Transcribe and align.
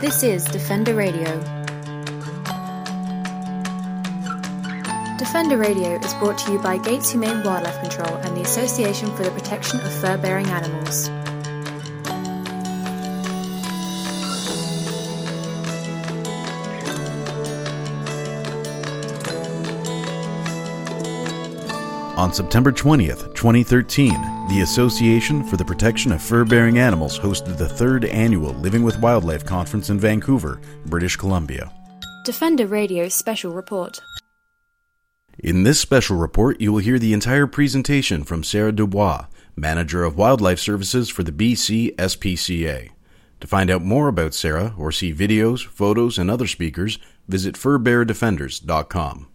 This 0.00 0.22
is 0.22 0.44
Defender 0.44 0.94
Radio. 0.94 1.24
Defender 5.18 5.56
Radio 5.56 5.98
is 5.98 6.14
brought 6.14 6.38
to 6.38 6.52
you 6.52 6.60
by 6.60 6.78
Gates 6.78 7.10
Humane 7.10 7.42
Wildlife 7.42 7.80
Control 7.80 8.14
and 8.18 8.36
the 8.36 8.42
Association 8.42 9.10
for 9.16 9.24
the 9.24 9.32
Protection 9.32 9.80
of 9.80 9.92
Fur 9.94 10.16
Bearing 10.16 10.46
Animals. 10.46 11.08
On 22.18 22.32
September 22.32 22.72
20th, 22.72 23.32
2013, 23.36 24.10
the 24.48 24.62
Association 24.62 25.44
for 25.44 25.56
the 25.56 25.64
Protection 25.64 26.10
of 26.10 26.20
Fur 26.20 26.44
Bearing 26.44 26.76
Animals 26.76 27.16
hosted 27.16 27.56
the 27.56 27.68
third 27.68 28.04
annual 28.06 28.54
Living 28.54 28.82
with 28.82 28.98
Wildlife 28.98 29.44
Conference 29.44 29.88
in 29.88 30.00
Vancouver, 30.00 30.60
British 30.86 31.14
Columbia. 31.14 31.72
Defender 32.24 32.66
Radio 32.66 33.08
Special 33.08 33.52
Report. 33.52 34.00
In 35.38 35.62
this 35.62 35.78
special 35.78 36.16
report, 36.16 36.60
you 36.60 36.72
will 36.72 36.80
hear 36.80 36.98
the 36.98 37.12
entire 37.12 37.46
presentation 37.46 38.24
from 38.24 38.42
Sara 38.42 38.72
Dubois, 38.72 39.26
Manager 39.54 40.02
of 40.02 40.18
Wildlife 40.18 40.58
Services 40.58 41.08
for 41.08 41.22
the 41.22 41.30
BC 41.30 41.94
SPCA. 41.94 42.90
To 43.38 43.46
find 43.46 43.70
out 43.70 43.82
more 43.82 44.08
about 44.08 44.34
Sara 44.34 44.74
or 44.76 44.90
see 44.90 45.14
videos, 45.14 45.64
photos, 45.64 46.18
and 46.18 46.32
other 46.32 46.48
speakers, 46.48 46.98
visit 47.28 47.54
furbearerdefenders.com. 47.54 49.28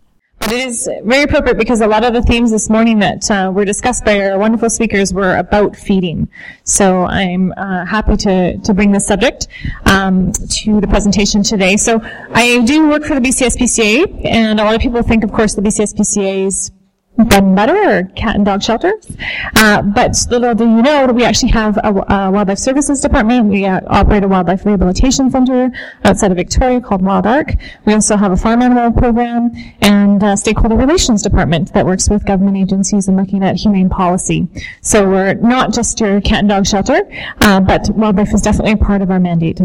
It 0.46 0.52
is 0.52 0.90
very 1.04 1.24
appropriate 1.24 1.58
because 1.58 1.80
a 1.80 1.88
lot 1.88 2.04
of 2.04 2.14
the 2.14 2.22
themes 2.22 2.52
this 2.52 2.70
morning 2.70 3.00
that 3.00 3.32
uh, 3.32 3.50
were 3.54 3.64
discussed 3.64 4.04
by 4.04 4.20
our 4.20 4.38
wonderful 4.38 4.70
speakers 4.70 5.14
were 5.14 5.38
about 5.38 5.76
feeding. 5.76 6.28
So 6.66 7.06
I'm 7.06 7.54
uh, 7.54 7.86
happy 7.86 8.18
to, 8.18 8.58
to 8.58 8.74
bring 8.74 8.92
this 8.92 9.08
subject 9.08 9.48
um, 9.86 10.34
to 10.34 10.82
the 10.82 10.88
presentation 10.88 11.44
today. 11.44 11.78
So 11.78 12.02
I 12.34 12.62
do 12.66 12.90
work 12.90 13.06
for 13.06 13.18
the 13.18 13.22
BCSPCA, 13.22 14.26
and 14.26 14.60
a 14.60 14.64
lot 14.66 14.76
of 14.76 14.82
people 14.82 15.02
think, 15.02 15.24
of 15.24 15.32
course, 15.32 15.56
the 15.56 15.62
BCSPCA's 15.62 16.72
bread 17.18 17.44
and 17.44 17.56
butter 17.56 17.76
or 17.76 18.04
cat 18.16 18.36
and 18.36 18.46
dog 18.46 18.64
shelters. 18.64 19.16
Uh, 19.56 19.82
but 19.82 20.16
little 20.30 20.56
do 20.56 20.64
you 20.64 20.82
know 20.82 21.06
we 21.08 21.24
actually 21.24 21.52
have 21.52 21.78
a, 21.78 21.90
a 21.90 22.32
wildlife 22.32 22.58
services 22.58 23.02
department. 23.02 23.50
We 23.50 23.66
uh, 23.66 23.82
operate 23.88 24.24
a 24.24 24.28
wildlife 24.28 24.66
rehabilitation 24.66 25.30
center 25.30 25.72
outside 26.04 26.32
of 26.32 26.38
Victoria 26.38 26.82
called 26.82 27.02
Wild 27.02 27.28
ARC. 27.28 27.56
We 27.86 27.94
also 27.94 28.18
have 28.18 28.32
a 28.32 28.38
farm 28.38 28.62
animal 28.62 28.92
program 28.92 29.52
and 29.82 30.22
a 30.24 30.36
stakeholder 30.38 30.76
relations 30.76 31.22
department 31.22 31.74
that 31.74 31.86
works 31.86 32.10
with 32.10 32.26
government 32.26 32.58
agencies 32.58 33.08
and 33.08 33.18
looking 33.18 33.44
at 33.44 33.58
humane 33.58 33.90
policy. 33.90 34.48
So 34.82 35.08
we're 35.08 35.36
not 35.36 35.74
just 35.74 36.00
your 36.00 36.20
cat 36.22 36.40
and 36.40 36.50
dog 36.50 36.66
shelter, 36.66 37.02
uh, 37.42 37.60
but 37.60 37.90
wildlife 37.92 38.34
is 38.34 38.42
definitely 38.42 38.74
a 38.74 38.78
part 38.78 39.02
of 39.02 39.12
our 39.12 39.20
mandate. 39.20 39.62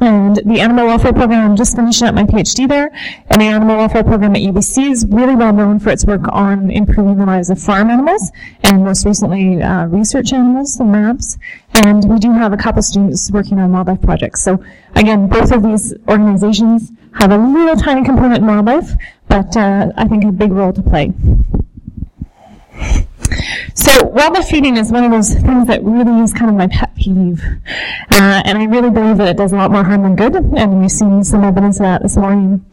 And 0.00 0.36
the 0.44 0.60
animal 0.60 0.86
welfare 0.86 1.12
program, 1.12 1.50
I'm 1.50 1.56
just 1.56 1.76
finishing 1.76 2.08
up 2.08 2.14
my 2.14 2.24
PhD 2.24 2.68
there, 2.68 2.90
and 3.28 3.40
the 3.40 3.46
animal 3.46 3.76
welfare 3.76 4.04
program 4.04 4.34
at 4.36 4.42
UBC 4.42 4.90
is 4.90 5.06
really 5.06 5.34
well 5.34 5.52
known 5.52 5.78
for 5.78 5.90
its 5.90 6.04
work 6.04 6.22
on 6.28 6.70
improving 6.70 7.16
the 7.16 7.24
lives 7.24 7.48
of 7.48 7.60
farm 7.60 7.90
animals, 7.90 8.30
and 8.64 8.84
most 8.84 9.06
recently 9.06 9.62
uh, 9.62 9.86
research 9.86 10.32
animals, 10.32 10.76
the 10.76 10.84
MABs. 10.84 11.38
And 11.84 12.04
we 12.10 12.18
do 12.18 12.32
have 12.32 12.52
a 12.52 12.56
couple 12.56 12.82
students 12.82 13.30
working 13.30 13.58
on 13.58 13.72
wildlife 13.72 14.02
projects. 14.02 14.42
So 14.42 14.62
again, 14.94 15.28
both 15.28 15.52
of 15.52 15.62
these 15.62 15.94
organizations 16.08 16.92
have 17.14 17.30
a 17.30 17.38
little 17.38 17.76
tiny 17.76 18.04
component 18.04 18.38
in 18.38 18.46
wildlife, 18.46 18.90
but 19.28 19.56
uh, 19.56 19.92
I 19.96 20.08
think 20.08 20.24
a 20.24 20.32
big 20.32 20.52
role 20.52 20.72
to 20.72 20.82
play. 20.82 21.12
So 23.74 24.04
wildlife 24.06 24.48
feeding 24.48 24.76
is 24.76 24.92
one 24.92 25.04
of 25.04 25.10
those 25.10 25.30
things 25.34 25.66
that 25.66 25.82
really 25.82 26.22
is 26.22 26.32
kind 26.32 26.50
of 26.50 26.56
my 26.56 26.68
pet 26.68 26.94
peeve. 26.96 27.42
Uh, 28.10 28.42
and 28.44 28.58
I 28.58 28.64
really 28.64 28.90
believe 28.90 29.18
that 29.18 29.28
it 29.28 29.36
does 29.36 29.52
a 29.52 29.56
lot 29.56 29.70
more 29.70 29.84
harm 29.84 30.02
than 30.02 30.16
good, 30.16 30.34
and 30.34 30.80
we've 30.80 30.90
seen 30.90 31.24
some 31.24 31.44
evidence 31.44 31.78
of 31.78 31.82
that 31.82 32.02
this 32.02 32.16
morning. 32.16 32.64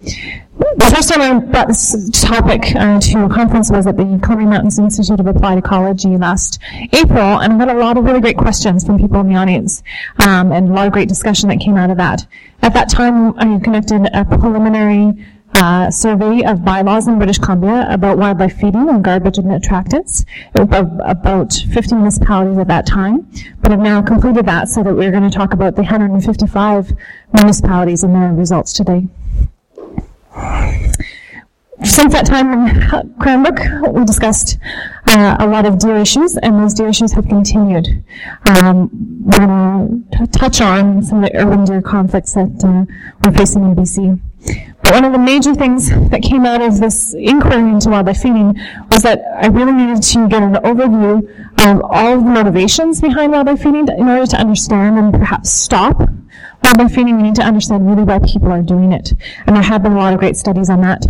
The 0.77 0.93
first 0.95 1.09
time 1.09 1.21
I 1.21 1.39
brought 1.39 1.67
this 1.67 2.09
topic 2.21 2.75
uh, 2.75 2.99
to 2.99 3.25
a 3.25 3.29
conference 3.29 3.71
was 3.71 3.87
at 3.87 3.97
the 3.97 4.19
Columbia 4.21 4.47
Mountains 4.47 4.77
Institute 4.77 5.19
of 5.19 5.25
Applied 5.27 5.57
Ecology 5.57 6.17
last 6.17 6.59
April, 6.93 7.39
and 7.39 7.53
I 7.53 7.65
got 7.65 7.75
a 7.75 7.79
lot 7.79 7.97
of 7.97 8.05
really 8.05 8.21
great 8.21 8.37
questions 8.37 8.85
from 8.85 8.99
people 8.99 9.19
in 9.21 9.27
the 9.27 9.35
audience, 9.35 9.81
um, 10.19 10.51
and 10.51 10.69
a 10.69 10.73
lot 10.73 10.87
of 10.87 10.93
great 10.93 11.09
discussion 11.09 11.49
that 11.49 11.59
came 11.59 11.77
out 11.77 11.89
of 11.89 11.97
that. 11.97 12.27
At 12.61 12.73
that 12.75 12.89
time, 12.89 13.37
I 13.39 13.59
conducted 13.59 14.07
a 14.13 14.23
preliminary 14.23 15.25
uh, 15.55 15.91
survey 15.91 16.43
of 16.43 16.63
bylaws 16.63 17.07
in 17.07 17.17
British 17.17 17.37
Columbia 17.37 17.87
about 17.89 18.17
wildlife 18.17 18.53
feeding 18.53 18.89
and 18.89 19.03
garbage 19.03 19.37
and 19.37 19.47
attractants 19.47 20.25
of 20.55 20.71
about 21.03 21.53
50 21.53 21.95
municipalities 21.95 22.57
at 22.57 22.67
that 22.67 22.85
time, 22.85 23.29
but 23.61 23.71
have 23.71 23.79
now 23.79 24.01
completed 24.01 24.45
that 24.45 24.69
so 24.69 24.83
that 24.83 24.93
we're 24.93 25.11
going 25.11 25.29
to 25.29 25.35
talk 25.35 25.53
about 25.53 25.75
the 25.75 25.81
155 25.81 26.93
municipalities 27.33 28.03
and 28.03 28.15
their 28.15 28.33
results 28.33 28.73
today. 28.73 29.07
Since 31.83 32.13
that 32.13 32.27
time 32.27 32.53
in 32.53 33.15
Cranbrook, 33.19 33.93
we 33.93 34.05
discussed 34.05 34.59
uh, 35.07 35.37
a 35.39 35.47
lot 35.47 35.65
of 35.65 35.79
deer 35.79 35.97
issues, 35.97 36.37
and 36.37 36.59
those 36.59 36.75
deer 36.75 36.89
issues 36.89 37.11
have 37.13 37.27
continued. 37.27 38.03
Um, 38.45 38.89
we're 39.25 39.37
going 39.37 40.07
to 40.11 40.27
touch 40.27 40.61
on 40.61 41.01
some 41.01 41.23
of 41.23 41.31
the 41.31 41.37
urban 41.37 41.65
deer 41.65 41.81
conflicts 41.81 42.33
that 42.33 42.63
uh, 42.63 42.85
we're 43.23 43.35
facing 43.35 43.63
in 43.63 43.75
BC. 43.75 44.19
But 44.83 44.93
one 44.93 45.05
of 45.05 45.11
the 45.11 45.19
major 45.19 45.53
things 45.53 45.89
that 46.09 46.21
came 46.21 46.45
out 46.45 46.61
of 46.61 46.79
this 46.79 47.13
inquiry 47.13 47.69
into 47.69 47.89
wildlife 47.89 48.21
feeding 48.21 48.55
was 48.89 49.03
that 49.03 49.21
I 49.41 49.47
really 49.47 49.73
needed 49.73 50.01
to 50.01 50.27
get 50.27 50.41
an 50.41 50.53
overview 50.55 51.27
of 51.65 51.81
all 51.83 52.13
of 52.17 52.23
the 52.23 52.29
motivations 52.29 53.01
behind 53.01 53.31
wildlife 53.31 53.61
feeding 53.61 53.87
in 53.87 54.07
order 54.07 54.25
to 54.25 54.37
understand 54.37 54.97
and 54.97 55.13
perhaps 55.13 55.51
stop 55.51 56.09
wildlife 56.63 56.93
feeding. 56.93 57.17
We 57.17 57.23
need 57.23 57.35
to 57.35 57.43
understand 57.43 57.89
really 57.89 58.03
why 58.03 58.19
people 58.19 58.51
are 58.51 58.61
doing 58.61 58.91
it. 58.91 59.13
And 59.45 59.55
there 59.55 59.63
have 59.63 59.83
been 59.83 59.93
a 59.93 59.97
lot 59.97 60.13
of 60.13 60.19
great 60.19 60.37
studies 60.37 60.69
on 60.69 60.81
that. 60.81 61.05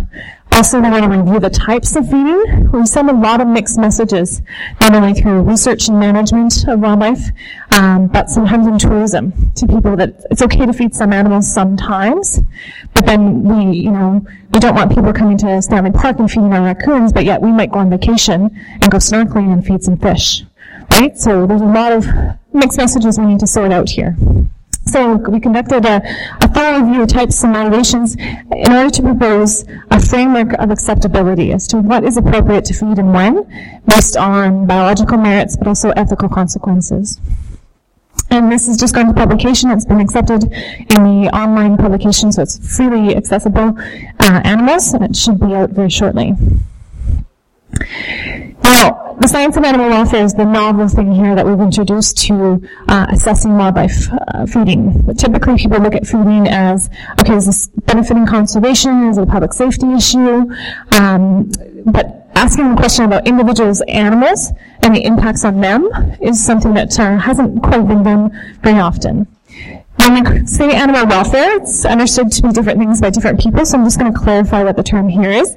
Also, 0.52 0.80
we're 0.80 0.90
going 0.90 1.02
to 1.02 1.08
review 1.08 1.40
the 1.40 1.48
types 1.48 1.96
of 1.96 2.04
feeding. 2.04 2.70
We 2.72 2.84
send 2.84 3.08
a 3.08 3.14
lot 3.14 3.40
of 3.40 3.48
mixed 3.48 3.78
messages, 3.78 4.42
not 4.80 4.94
only 4.94 5.14
through 5.14 5.42
research 5.42 5.88
and 5.88 5.98
management 5.98 6.68
of 6.68 6.80
wildlife, 6.80 7.30
um, 7.72 8.06
but 8.08 8.28
sometimes 8.28 8.66
in 8.66 8.78
tourism 8.78 9.32
to 9.52 9.66
people 9.66 9.96
that 9.96 10.22
it's 10.30 10.42
okay 10.42 10.66
to 10.66 10.72
feed 10.72 10.94
some 10.94 11.12
animals 11.12 11.50
sometimes, 11.50 12.40
but 12.94 13.06
then 13.06 13.42
we, 13.42 13.78
you 13.78 13.90
know, 13.90 14.24
we 14.52 14.60
don't 14.60 14.74
want 14.74 14.94
people 14.94 15.12
coming 15.12 15.38
to 15.38 15.62
Stanley 15.62 15.90
Park 15.90 16.18
and 16.18 16.30
feeding 16.30 16.52
our 16.52 16.62
raccoons, 16.62 17.12
but 17.12 17.24
yet 17.24 17.40
we 17.40 17.50
might 17.50 17.72
go 17.72 17.78
on 17.78 17.88
vacation 17.88 18.50
and 18.82 18.90
go 18.90 18.98
snorkeling 18.98 19.52
and 19.52 19.66
feed 19.66 19.82
some 19.82 19.96
fish, 19.96 20.44
right? 20.90 21.16
So 21.16 21.46
there's 21.46 21.62
a 21.62 21.64
lot 21.64 21.92
of 21.92 22.06
mixed 22.52 22.76
messages 22.76 23.18
we 23.18 23.24
need 23.24 23.40
to 23.40 23.46
sort 23.46 23.72
out 23.72 23.88
here. 23.88 24.16
So 24.84 25.16
we 25.16 25.40
conducted 25.40 25.84
a, 25.86 26.02
a 26.40 26.48
thorough 26.48 26.80
review 26.80 27.02
of 27.02 27.08
types 27.08 27.42
and 27.44 27.52
motivations 27.52 28.16
in 28.16 28.72
order 28.72 28.90
to 28.90 29.02
propose 29.02 29.64
a 29.90 30.00
framework 30.00 30.52
of 30.54 30.70
acceptability 30.70 31.52
as 31.52 31.66
to 31.68 31.78
what 31.78 32.04
is 32.04 32.16
appropriate 32.16 32.64
to 32.66 32.74
feed 32.74 32.98
and 32.98 33.12
when, 33.12 33.82
based 33.86 34.16
on 34.16 34.66
biological 34.66 35.18
merits 35.18 35.56
but 35.56 35.68
also 35.68 35.90
ethical 35.90 36.28
consequences. 36.28 37.20
And 38.30 38.50
this 38.50 38.66
has 38.66 38.76
just 38.76 38.94
gone 38.94 39.06
to 39.06 39.14
publication. 39.14 39.70
It's 39.70 39.84
been 39.84 40.00
accepted 40.00 40.44
in 40.44 41.04
the 41.04 41.30
online 41.34 41.76
publication, 41.76 42.32
so 42.32 42.42
it's 42.42 42.76
freely 42.76 43.14
accessible 43.14 43.76
uh, 44.20 44.40
animals, 44.44 44.92
and 44.92 45.04
it 45.04 45.16
should 45.16 45.38
be 45.38 45.54
out 45.54 45.70
very 45.70 45.90
shortly. 45.90 46.32
Now, 48.62 49.11
the 49.22 49.28
science 49.28 49.56
of 49.56 49.62
animal 49.62 49.88
welfare 49.88 50.24
is 50.24 50.34
the 50.34 50.44
novel 50.44 50.88
thing 50.88 51.12
here 51.12 51.36
that 51.36 51.46
we've 51.46 51.60
introduced 51.60 52.18
to 52.18 52.60
uh, 52.88 53.06
assessing 53.10 53.56
wildlife 53.56 54.08
uh, 54.12 54.44
feeding. 54.46 55.00
But 55.02 55.16
typically, 55.16 55.56
people 55.56 55.78
look 55.78 55.94
at 55.94 56.04
feeding 56.04 56.48
as, 56.48 56.90
okay, 57.20 57.36
is 57.36 57.46
this 57.46 57.68
benefiting 57.86 58.26
conservation? 58.26 59.06
Is 59.06 59.18
it 59.18 59.22
a 59.22 59.26
public 59.26 59.52
safety 59.52 59.92
issue? 59.92 60.50
Um, 60.98 61.52
but 61.86 62.26
asking 62.34 62.74
the 62.74 62.76
question 62.76 63.04
about 63.04 63.28
individuals' 63.28 63.80
animals 63.82 64.50
and 64.82 64.96
the 64.96 65.04
impacts 65.04 65.44
on 65.44 65.60
them 65.60 65.88
is 66.20 66.44
something 66.44 66.74
that 66.74 66.98
uh, 66.98 67.16
hasn't 67.16 67.62
quite 67.62 67.86
been 67.86 68.02
done 68.02 68.58
very 68.62 68.80
often. 68.80 69.28
When 70.00 70.24
we 70.24 70.46
say 70.48 70.74
animal 70.74 71.06
welfare, 71.06 71.62
it's 71.62 71.84
understood 71.84 72.32
to 72.32 72.42
be 72.42 72.48
different 72.48 72.80
things 72.80 73.00
by 73.00 73.10
different 73.10 73.38
people, 73.38 73.64
so 73.66 73.78
I'm 73.78 73.84
just 73.84 74.00
going 74.00 74.12
to 74.12 74.18
clarify 74.18 74.64
what 74.64 74.76
the 74.76 74.82
term 74.82 75.08
here 75.08 75.30
is. 75.30 75.54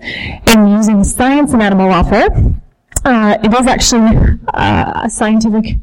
And 0.54 0.70
using 0.70 1.04
science 1.04 1.52
and 1.54 1.64
animal 1.64 1.88
welfare, 1.88 2.30
uh, 3.06 3.38
it 3.44 3.54
is 3.54 3.68
actually 3.68 4.18
uh, 4.54 5.02
a 5.04 5.10
scientific 5.10 5.78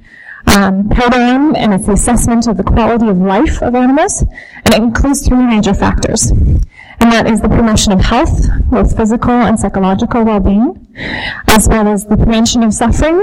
um, 0.47 0.89
paradigm, 0.89 1.55
and 1.57 1.75
it's 1.75 1.87
the 1.87 1.93
assessment 1.93 2.47
of 2.47 2.57
the 2.57 2.65
quality 2.65 3.09
of 3.09 3.19
life 3.19 3.63
of 3.63 3.75
animals, 3.75 4.23
and 4.23 4.75
it 4.75 4.83
includes 4.83 5.27
three 5.27 5.45
major 5.45 5.75
factors 5.75 6.33
and 7.03 7.11
that 7.11 7.27
is 7.27 7.41
the 7.41 7.49
promotion 7.49 7.93
of 7.93 8.01
health, 8.01 8.47
both 8.71 8.97
physical 8.97 9.33
and 9.33 9.59
psychological 9.59 10.23
well-being, 10.23 10.87
as 11.49 11.69
well 11.69 11.89
as 11.89 12.07
the 12.07 12.17
prevention 12.17 12.63
of 12.63 12.73
suffering. 12.73 13.19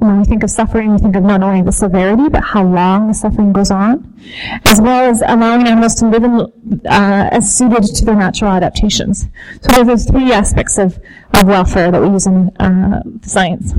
When 0.00 0.18
we 0.18 0.24
think 0.24 0.42
of 0.42 0.50
suffering, 0.50 0.92
we 0.92 0.98
think 0.98 1.16
of 1.16 1.22
not 1.22 1.42
only 1.42 1.62
the 1.62 1.72
severity, 1.72 2.28
but 2.28 2.44
how 2.44 2.62
long 2.62 3.08
the 3.08 3.14
suffering 3.14 3.54
goes 3.54 3.70
on, 3.70 4.20
as 4.66 4.82
well 4.82 5.08
as 5.08 5.22
allowing 5.22 5.66
animals 5.66 5.94
to 5.96 6.08
live 6.08 6.24
in, 6.24 6.40
uh, 6.86 7.28
as 7.32 7.56
suited 7.56 7.84
to 7.84 8.04
their 8.04 8.16
natural 8.16 8.50
adaptations. 8.50 9.28
So 9.62 9.82
those 9.82 9.88
are 9.88 10.12
three 10.12 10.30
aspects 10.30 10.76
of, 10.76 11.00
of 11.32 11.44
welfare 11.46 11.90
that 11.90 12.02
we 12.02 12.08
use 12.08 12.26
in 12.26 12.54
uh, 12.58 13.02
science. 13.22 13.72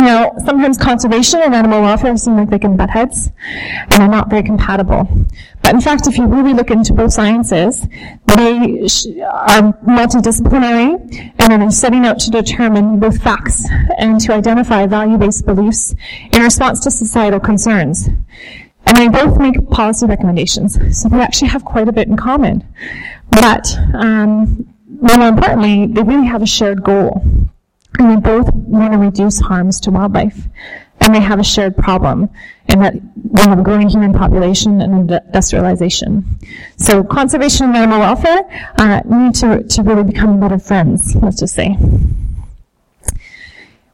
Now, 0.00 0.32
sometimes 0.44 0.78
conservation 0.78 1.40
and 1.42 1.54
animal 1.54 1.82
welfare 1.82 2.16
seem 2.16 2.36
like 2.36 2.50
they 2.50 2.58
can 2.58 2.76
butt 2.76 2.88
heads, 2.90 3.30
and 3.42 3.92
they're 3.92 4.08
not 4.08 4.30
very 4.30 4.44
compatible. 4.44 5.08
But 5.60 5.74
in 5.74 5.80
fact, 5.80 6.06
if 6.06 6.16
you 6.16 6.26
really 6.26 6.54
look 6.54 6.70
into 6.70 6.92
both 6.92 7.12
sciences, 7.12 7.82
they 8.26 8.80
are 9.24 9.72
multidisciplinary, 9.84 11.32
and 11.38 11.62
they're 11.62 11.70
setting 11.70 12.06
out 12.06 12.20
to 12.20 12.30
determine 12.30 13.00
both 13.00 13.20
facts 13.20 13.68
and 13.98 14.20
to 14.20 14.32
identify 14.32 14.86
value-based 14.86 15.44
beliefs 15.44 15.94
in 16.32 16.42
response 16.42 16.80
to 16.80 16.90
societal 16.90 17.40
concerns. 17.40 18.08
And 18.86 18.96
they 18.96 19.08
both 19.08 19.38
make 19.38 19.68
policy 19.68 20.06
recommendations, 20.06 20.78
so 20.96 21.08
they 21.08 21.20
actually 21.20 21.48
have 21.48 21.64
quite 21.64 21.88
a 21.88 21.92
bit 21.92 22.08
in 22.08 22.16
common. 22.16 22.64
But 23.30 23.76
um, 23.94 24.72
more 24.86 25.28
importantly, 25.28 25.86
they 25.86 26.02
really 26.02 26.26
have 26.26 26.40
a 26.40 26.46
shared 26.46 26.82
goal. 26.82 27.22
And 27.98 28.10
they 28.10 28.16
both 28.20 28.52
want 28.54 28.92
to 28.92 28.98
reduce 28.98 29.40
harms 29.40 29.80
to 29.80 29.90
wildlife. 29.90 30.44
And 31.00 31.14
they 31.14 31.20
have 31.20 31.38
a 31.38 31.44
shared 31.44 31.76
problem 31.76 32.28
in 32.68 32.80
that 32.80 32.94
we 32.94 33.40
have 33.42 33.58
a 33.58 33.62
growing 33.62 33.88
human 33.88 34.12
population 34.12 34.80
and 34.80 35.10
industrialization. 35.10 36.38
So 36.76 37.02
conservation 37.04 37.66
and 37.66 37.76
animal 37.76 38.00
welfare 38.00 38.40
uh, 38.78 39.00
need 39.04 39.34
to, 39.36 39.62
to 39.62 39.82
really 39.82 40.04
become 40.04 40.40
better 40.40 40.58
friends, 40.58 41.14
let's 41.16 41.38
just 41.38 41.54
say. 41.54 41.76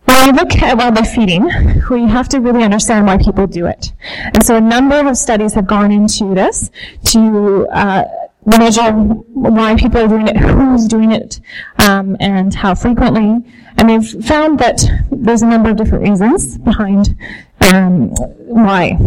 When 0.04 0.26
we 0.26 0.32
look 0.32 0.54
at 0.56 0.76
wildlife 0.76 1.12
feeding, 1.12 1.44
we 1.90 2.06
have 2.06 2.28
to 2.30 2.40
really 2.40 2.62
understand 2.62 3.06
why 3.06 3.16
people 3.16 3.46
do 3.46 3.66
it. 3.66 3.92
And 4.34 4.44
so 4.44 4.56
a 4.56 4.60
number 4.60 5.06
of 5.08 5.16
studies 5.16 5.54
have 5.54 5.66
gone 5.66 5.90
into 5.92 6.34
this 6.34 6.70
to 7.04 7.66
uh, 7.70 8.04
measure 8.46 8.92
why 8.92 9.74
people 9.76 10.00
are 10.00 10.08
doing 10.08 10.28
it, 10.28 10.36
who's 10.36 10.86
doing 10.86 11.12
it, 11.12 11.40
um, 11.78 12.16
and 12.20 12.54
how 12.54 12.74
frequently. 12.74 13.42
And 13.76 13.90
they've 13.90 14.24
found 14.24 14.58
that 14.60 14.84
there's 15.10 15.42
a 15.42 15.46
number 15.46 15.70
of 15.70 15.76
different 15.76 16.08
reasons 16.08 16.58
behind 16.58 17.16
um, 17.60 18.10
why. 18.46 18.98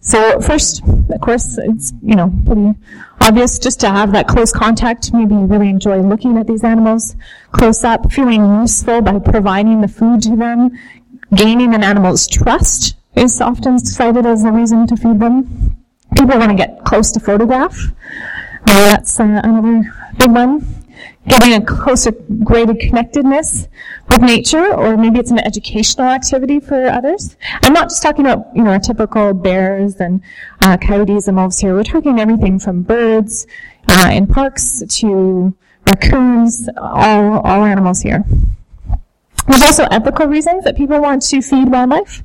So 0.00 0.40
first, 0.40 0.82
of 0.84 1.20
course, 1.20 1.58
it's 1.58 1.92
you 2.02 2.14
know 2.14 2.32
pretty 2.44 2.74
obvious 3.20 3.58
just 3.58 3.80
to 3.80 3.90
have 3.90 4.12
that 4.12 4.28
close 4.28 4.52
contact. 4.52 5.12
Maybe 5.12 5.34
you 5.34 5.46
really 5.46 5.68
enjoy 5.68 6.00
looking 6.00 6.36
at 6.38 6.46
these 6.46 6.64
animals 6.64 7.16
close 7.52 7.84
up, 7.84 8.12
feeling 8.12 8.60
useful 8.60 9.00
by 9.00 9.18
providing 9.18 9.80
the 9.80 9.88
food 9.88 10.22
to 10.22 10.36
them, 10.36 10.78
gaining 11.34 11.74
an 11.74 11.82
animal's 11.82 12.26
trust 12.26 12.96
is 13.16 13.40
often 13.40 13.78
cited 13.78 14.26
as 14.26 14.44
a 14.44 14.52
reason 14.52 14.86
to 14.88 14.96
feed 14.96 15.20
them. 15.20 15.76
People 16.16 16.38
want 16.38 16.50
to 16.50 16.56
get 16.56 16.84
close 16.84 17.10
to 17.12 17.20
photograph. 17.20 17.76
Uh, 18.66 18.90
that's 18.90 19.20
uh, 19.20 19.40
another 19.44 19.92
big 20.18 20.30
one. 20.30 20.66
Getting 21.28 21.54
a 21.54 21.64
closer, 21.64 22.12
greater 22.12 22.74
connectedness 22.74 23.68
with 24.08 24.20
nature, 24.20 24.74
or 24.74 24.96
maybe 24.96 25.18
it's 25.18 25.30
an 25.30 25.38
educational 25.38 26.08
activity 26.08 26.60
for 26.60 26.86
others. 26.86 27.36
I'm 27.62 27.72
not 27.72 27.88
just 27.88 28.02
talking 28.02 28.26
about, 28.26 28.46
you 28.54 28.62
know, 28.62 28.78
typical 28.78 29.32
bears 29.32 29.96
and 29.96 30.20
uh, 30.60 30.76
coyotes 30.76 31.26
and 31.28 31.36
wolves 31.36 31.58
here. 31.58 31.74
We're 31.74 31.82
talking 31.82 32.18
everything 32.20 32.58
from 32.58 32.82
birds 32.82 33.46
uh, 33.88 34.10
in 34.12 34.26
parks 34.26 34.82
to 34.86 35.56
raccoons, 35.86 36.68
all, 36.76 37.40
all 37.40 37.64
animals 37.64 38.02
here. 38.02 38.24
There's 39.48 39.62
also 39.62 39.84
ethical 39.90 40.26
reasons 40.26 40.64
that 40.64 40.76
people 40.76 41.00
want 41.00 41.22
to 41.22 41.42
feed 41.42 41.70
wildlife. 41.70 42.22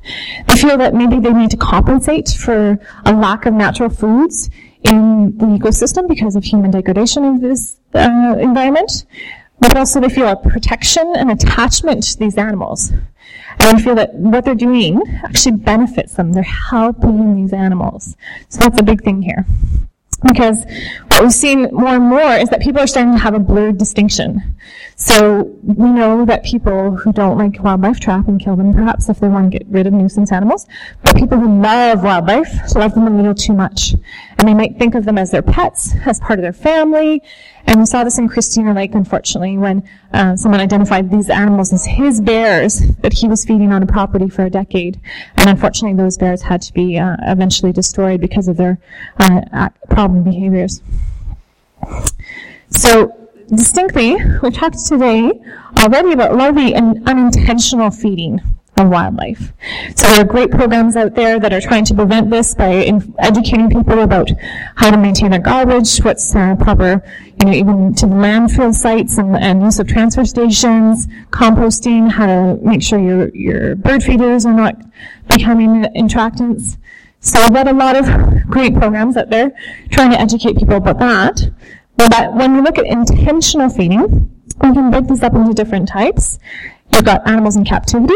They 0.47 0.56
feel 0.56 0.77
that 0.77 0.94
maybe 0.94 1.19
they 1.19 1.33
need 1.33 1.51
to 1.51 1.57
compensate 1.57 2.30
for 2.30 2.80
a 3.06 3.13
lack 3.13 3.45
of 3.45 3.53
natural 3.53 3.89
foods 3.89 4.50
in 4.84 5.38
the 5.38 5.46
ecosystem 5.46 6.08
because 6.08 6.36
of 6.36 6.44
human 6.44 6.72
degradation 6.72 7.24
of 7.26 7.42
this 7.42 7.80
uh, 7.94 8.36
environment, 8.40 9.06
but 9.60 9.76
also 9.76 10.00
they 10.00 10.10
feel 10.10 10.28
a 10.28 10.36
protection 10.36 11.14
and 11.16 11.31
attachment 11.31 12.04
to 12.04 12.18
these 12.18 12.38
animals. 12.38 12.92
And 13.60 13.78
they 13.78 13.84
feel 13.84 13.96
that 13.96 14.14
what 14.14 14.46
they're 14.46 14.56
doing 14.56 15.02
actually 15.24 15.58
benefits 15.58 16.14
them. 16.14 16.31
They're 16.31 16.44
helping 16.44 17.36
these 17.36 17.52
animals. 17.52 18.16
So 18.48 18.62
that's 18.62 18.80
a 18.80 18.84
big 18.84 19.04
thing 19.04 19.22
here. 19.22 19.46
Because 20.24 20.66
what 21.08 21.24
we've 21.24 21.34
seen 21.34 21.70
more 21.72 21.96
and 21.96 22.04
more 22.04 22.34
is 22.34 22.50
that 22.50 22.62
people 22.62 22.81
are 22.81 22.88
starting 22.88 23.14
to 23.14 23.20
have 23.20 23.34
a 23.34 23.40
blurred 23.40 23.78
distinction. 23.78 24.56
So 25.01 25.44
we 25.63 25.90
know 25.92 26.25
that 26.25 26.44
people 26.44 26.92
who 26.92 27.13
don't 27.13 27.38
like 27.38 27.63
wildlife 27.63 28.01
trap 28.01 28.28
and 28.28 28.38
kill 28.38 28.57
them, 28.57 28.74
perhaps 28.74 29.07
if 29.07 29.22
they 29.22 29.30
want 29.30 29.50
to 29.50 29.57
get 29.57 29.66
rid 29.69 29.88
of 29.88 29.94
nuisance 29.94 30.30
animals, 30.30 30.68
but 31.04 31.16
people 31.16 31.40
who 31.40 31.62
love 31.62 32.04
wildlife 32.04 32.75
love 32.75 32.94
them 32.96 33.07
a 33.07 33.10
little 33.10 33.34
too 33.34 33.54
much. 33.54 33.94
And 34.38 34.48
they 34.48 34.54
might 34.54 34.78
think 34.78 34.96
of 34.96 35.06
them 35.06 35.18
as 35.18 35.31
their 35.31 35.42
pets, 35.42 35.94
as 36.06 36.19
part 36.19 36.38
of 36.38 36.44
their 36.44 36.51
family. 36.51 37.24
And 37.66 37.80
we 37.80 37.86
saw 37.86 38.04
this 38.04 38.18
in 38.18 38.28
Christina 38.28 38.74
Lake, 38.74 38.94
unfortunately, 38.94 39.57
when 39.57 39.88
uh, 40.12 40.36
someone 40.36 40.60
identified 40.60 41.10
these 41.10 41.30
animals 41.30 41.72
as 41.72 41.86
his 41.86 42.19
bears 42.19 42.80
that 42.98 43.13
he 43.13 43.30
was 43.30 43.45
feeding 43.45 43.72
on 43.72 43.81
a 43.81 43.88
property 43.88 44.28
for 44.28 44.44
a 44.44 44.50
decade. 44.50 45.00
And 45.38 45.50
unfortunately, 45.50 45.95
those 45.95 46.18
bears 46.18 46.42
had 46.42 46.62
to 46.63 46.74
be 46.74 47.00
uh, 47.00 47.16
eventually 47.22 47.72
destroyed 47.72 48.19
because 48.19 48.50
of 48.50 48.57
their 48.57 48.78
uh, 49.18 49.69
problem 49.90 50.24
behaviors. 50.24 50.81
So 52.69 53.19
distinctly, 53.50 54.16
we 54.42 54.51
talked 54.51 54.86
today 54.86 55.31
already 55.78 56.13
about 56.13 56.36
larvae 56.36 56.74
and 56.74 57.07
unintentional 57.07 57.92
feeding 57.92 58.40
of 58.78 58.90
wildlife. 58.90 59.51
So 59.96 60.07
there 60.07 60.22
are 60.22 60.25
great 60.25 60.51
programs 60.51 60.96
out 60.96 61.16
there 61.16 61.40
that 61.40 61.51
are 61.51 61.62
trying 61.62 61.86
to 61.86 61.94
prevent 61.94 62.30
this 62.30 62.54
by 62.54 62.92
educating 63.19 63.69
people 63.69 64.00
about 64.00 64.31
how 64.75 64.92
to 64.92 64.98
maintain 64.98 65.31
their 65.31 65.40
garbage, 65.40 65.98
what's 66.00 66.36
uh, 66.36 66.56
proper, 66.56 67.04
you 67.40 67.46
know, 67.46 67.54
even 67.54 67.94
to 67.96 68.06
the 68.06 68.13
landfill 68.13 68.74
sites 68.74 69.18
and, 69.18 69.36
and, 69.36 69.62
use 69.62 69.80
of 69.80 69.88
transfer 69.88 70.25
stations, 70.25 71.07
composting, 71.31 72.10
how 72.10 72.25
to 72.25 72.57
make 72.62 72.81
sure 72.81 73.00
your, 73.00 73.36
your 73.36 73.75
bird 73.75 74.04
feeders 74.04 74.45
are 74.45 74.54
not 74.54 74.75
becoming 75.28 75.84
attractants. 75.95 76.78
So 77.22 77.40
I've 77.40 77.54
got 77.54 77.68
a 77.68 77.74
lot 77.74 77.95
of 77.98 78.06
great 78.48 78.74
programs 78.75 79.18
out 79.18 79.30
there 79.30 79.52
trying 79.92 80.12
to 80.12 80.19
educate 80.19 80.57
people 80.57 80.78
about 80.78 81.00
that. 81.00 81.52
But 82.00 82.34
when 82.34 82.56
we 82.56 82.62
look 82.62 82.78
at 82.78 82.86
intentional 82.86 83.69
feeding, 83.69 84.31
we 84.62 84.74
can 84.74 84.90
break 84.90 85.07
these 85.07 85.22
up 85.22 85.34
into 85.34 85.54
different 85.54 85.90
types. 85.90 86.40
You've 86.94 87.04
got 87.04 87.28
animals 87.28 87.57
in 87.57 87.66
captivity 87.66 88.16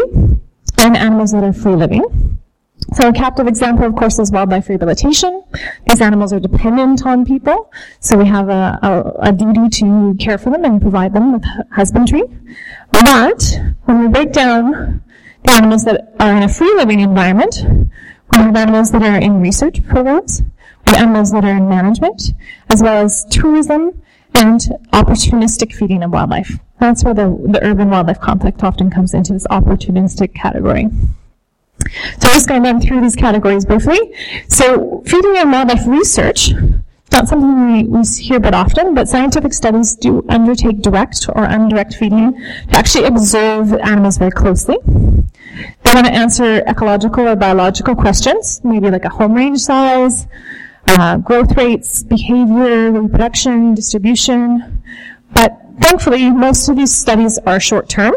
and 0.78 0.96
animals 0.96 1.32
that 1.32 1.44
are 1.44 1.52
free 1.52 1.76
living. 1.76 2.38
So 2.94 3.08
a 3.08 3.12
captive 3.12 3.46
example, 3.46 3.84
of 3.84 3.94
course, 3.94 4.18
is 4.18 4.32
wildlife 4.32 4.70
rehabilitation. 4.70 5.42
These 5.86 6.00
animals 6.00 6.32
are 6.32 6.40
dependent 6.40 7.04
on 7.04 7.26
people, 7.26 7.72
so 8.00 8.16
we 8.16 8.24
have 8.24 8.48
a, 8.48 8.78
a, 8.82 9.28
a 9.28 9.32
duty 9.32 9.68
to 9.80 10.14
care 10.18 10.38
for 10.38 10.48
them 10.50 10.64
and 10.64 10.80
provide 10.80 11.12
them 11.12 11.34
with 11.34 11.44
husbandry. 11.70 12.22
But 12.90 13.60
when 13.84 14.00
we 14.00 14.08
break 14.08 14.32
down 14.32 15.02
the 15.44 15.52
animals 15.52 15.84
that 15.84 16.14
are 16.18 16.34
in 16.34 16.42
a 16.42 16.48
free 16.48 16.74
living 16.74 17.00
environment, 17.00 17.56
we 18.32 18.38
have 18.38 18.56
animals 18.56 18.90
that 18.92 19.02
are 19.02 19.18
in 19.18 19.40
research 19.40 19.84
programs, 19.86 20.42
the 20.86 20.98
animals 20.98 21.32
that 21.32 21.44
are 21.44 21.56
in 21.56 21.68
management, 21.68 22.32
as 22.68 22.82
well 22.82 23.04
as 23.04 23.24
tourism 23.26 24.02
and 24.34 24.60
opportunistic 24.92 25.74
feeding 25.74 26.02
of 26.02 26.10
wildlife. 26.10 26.58
That's 26.80 27.04
where 27.04 27.14
the, 27.14 27.28
the 27.48 27.64
urban 27.64 27.90
wildlife 27.90 28.20
conflict 28.20 28.62
often 28.62 28.90
comes 28.90 29.14
into 29.14 29.32
this 29.32 29.46
opportunistic 29.46 30.34
category. 30.34 30.88
So 32.18 32.28
I'm 32.28 32.34
just 32.34 32.48
going 32.48 32.62
to 32.62 32.70
run 32.70 32.80
through 32.80 33.00
these 33.00 33.16
categories 33.16 33.64
briefly. 33.64 33.98
So 34.48 35.02
feeding 35.06 35.36
and 35.36 35.52
wildlife 35.52 35.86
research, 35.86 36.52
not 37.12 37.28
something 37.28 37.72
we, 37.72 37.84
we 37.84 38.04
hear 38.06 38.40
but 38.40 38.54
often, 38.54 38.94
but 38.94 39.08
scientific 39.08 39.52
studies 39.52 39.94
do 39.96 40.24
undertake 40.28 40.82
direct 40.82 41.28
or 41.34 41.44
indirect 41.44 41.94
feeding 41.94 42.32
to 42.34 42.76
actually 42.76 43.04
observe 43.04 43.72
animals 43.72 44.18
very 44.18 44.32
closely. 44.32 44.76
They 44.84 45.94
want 45.94 46.06
to 46.06 46.12
answer 46.12 46.58
ecological 46.66 47.28
or 47.28 47.36
biological 47.36 47.94
questions, 47.94 48.60
maybe 48.64 48.90
like 48.90 49.04
a 49.04 49.10
home 49.10 49.34
range 49.34 49.60
size, 49.60 50.26
uh, 50.88 51.16
growth 51.18 51.56
rates, 51.56 52.02
behavior, 52.02 52.92
reproduction, 52.92 53.74
distribution. 53.74 54.82
But 55.32 55.58
thankfully, 55.80 56.30
most 56.30 56.68
of 56.68 56.76
these 56.76 56.94
studies 56.94 57.38
are 57.38 57.58
short 57.60 57.88
term. 57.88 58.14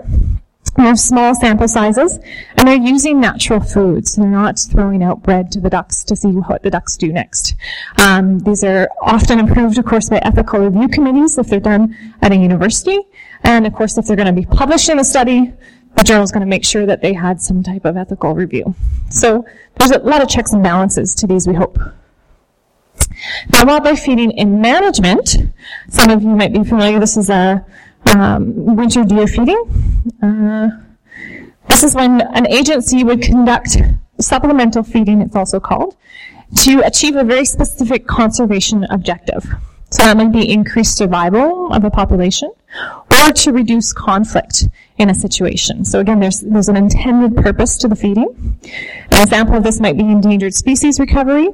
They 0.76 0.84
have 0.84 1.00
small 1.00 1.34
sample 1.34 1.68
sizes, 1.68 2.20
and 2.56 2.68
they're 2.68 2.76
using 2.76 3.20
natural 3.20 3.60
foods. 3.60 4.16
They're 4.16 4.28
not 4.28 4.60
throwing 4.60 5.02
out 5.02 5.24
bread 5.24 5.52
to 5.54 5.60
the 5.60 5.72
ducks 5.72 6.04
to 6.04 6.16
see 6.16 6.30
what 6.30 6.62
the 6.62 6.70
ducks 6.70 6.96
do 6.98 7.12
next. 7.12 7.56
Um, 8.00 8.40
these 8.40 8.64
are 8.64 8.88
often 9.02 9.40
approved, 9.40 9.80
of 9.80 9.86
course, 9.86 10.10
by 10.10 10.18
ethical 10.18 10.60
review 10.60 10.88
committees 10.88 11.40
if 11.40 11.48
they're 11.48 11.60
done 11.60 11.98
at 12.22 12.32
a 12.32 12.36
university. 12.36 13.00
And 13.44 13.66
of 13.66 13.74
course, 13.74 13.98
if 13.98 14.06
they're 14.06 14.16
going 14.16 14.28
to 14.28 14.40
be 14.40 14.46
published 14.46 14.90
in 14.90 15.00
a 15.00 15.04
study, 15.04 15.52
the 15.96 16.04
journal 16.04 16.24
is 16.24 16.32
going 16.32 16.42
to 16.42 16.48
make 16.48 16.64
sure 16.64 16.86
that 16.86 17.02
they 17.02 17.14
had 17.14 17.42
some 17.42 17.64
type 17.64 17.86
of 17.86 17.98
ethical 17.98 18.36
review. 18.36 18.76
So 19.10 19.46
there's 19.76 19.92
a 19.92 20.00
lot 20.00 20.22
of 20.22 20.30
checks 20.30 20.54
and 20.54 20.62
balances 20.62 21.16
to 21.16 21.28
these, 21.28 21.48
we 21.48 21.56
hope. 21.56 21.80
Now, 23.52 23.66
wildlife 23.66 24.00
feeding 24.00 24.32
in 24.32 24.62
management, 24.62 25.38
some 25.90 26.10
of 26.10 26.22
you 26.22 26.30
might 26.30 26.54
be 26.54 26.64
familiar, 26.64 27.00
this 27.00 27.18
is 27.18 27.30
a 27.30 27.66
um, 28.16 28.76
winter 28.76 29.04
deer 29.04 29.28
feeding. 29.28 29.64
Uh, 30.22 30.70
this 31.68 31.84
is 31.84 31.96
when 31.96 32.22
an 32.22 32.48
agency 32.48 33.04
would 33.04 33.22
conduct 33.22 33.78
supplemental 34.20 34.84
feeding, 34.84 35.22
it's 35.22 35.36
also 35.36 35.60
called, 35.60 35.96
to 36.56 36.80
achieve 36.86 37.16
a 37.16 37.24
very 37.24 37.46
specific 37.46 38.08
conservation 38.08 38.86
objective. 38.90 39.46
So 39.90 40.04
that 40.04 40.18
might 40.18 40.34
be 40.34 40.52
increased 40.52 40.98
survival 40.98 41.72
of 41.72 41.84
a 41.84 41.90
population 41.90 42.52
or 43.12 43.32
to 43.32 43.52
reduce 43.54 43.94
conflict 43.94 44.68
in 44.98 45.10
a 45.10 45.14
situation. 45.14 45.86
So 45.86 46.00
again, 46.00 46.20
there's, 46.20 46.42
there's 46.42 46.68
an 46.68 46.76
intended 46.76 47.38
purpose 47.38 47.78
to 47.78 47.88
the 47.88 47.96
feeding. 47.96 48.60
An 49.12 49.22
example 49.22 49.56
of 49.56 49.64
this 49.64 49.80
might 49.80 49.98
be 49.98 50.04
endangered 50.04 50.54
species 50.54 51.00
recovery, 51.00 51.50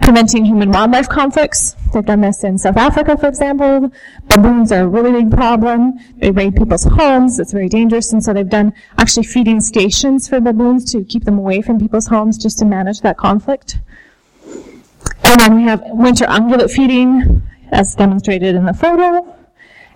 preventing 0.00 0.44
human 0.44 0.70
wildlife 0.70 1.08
conflicts. 1.08 1.74
They've 1.92 2.04
done 2.04 2.20
this 2.20 2.44
in 2.44 2.58
South 2.58 2.76
Africa, 2.76 3.16
for 3.16 3.28
example. 3.28 3.90
Baboons 4.28 4.70
are 4.72 4.82
a 4.82 4.86
really 4.86 5.12
big 5.24 5.32
problem. 5.32 5.94
They 6.18 6.30
raid 6.30 6.56
people's 6.56 6.84
homes. 6.84 7.38
It's 7.38 7.52
very 7.52 7.68
dangerous. 7.68 8.12
And 8.12 8.22
so 8.22 8.32
they've 8.32 8.48
done 8.48 8.72
actually 8.98 9.24
feeding 9.24 9.60
stations 9.60 10.28
for 10.28 10.40
baboons 10.40 10.90
to 10.92 11.04
keep 11.04 11.24
them 11.24 11.38
away 11.38 11.62
from 11.62 11.78
people's 11.78 12.06
homes 12.06 12.38
just 12.38 12.58
to 12.58 12.64
manage 12.64 13.00
that 13.00 13.16
conflict. 13.16 13.78
And 15.24 15.40
then 15.40 15.56
we 15.56 15.62
have 15.64 15.82
winter 15.86 16.26
ungulate 16.26 16.70
feeding, 16.70 17.42
as 17.72 17.94
demonstrated 17.94 18.54
in 18.54 18.64
the 18.64 18.74
photo, 18.74 19.34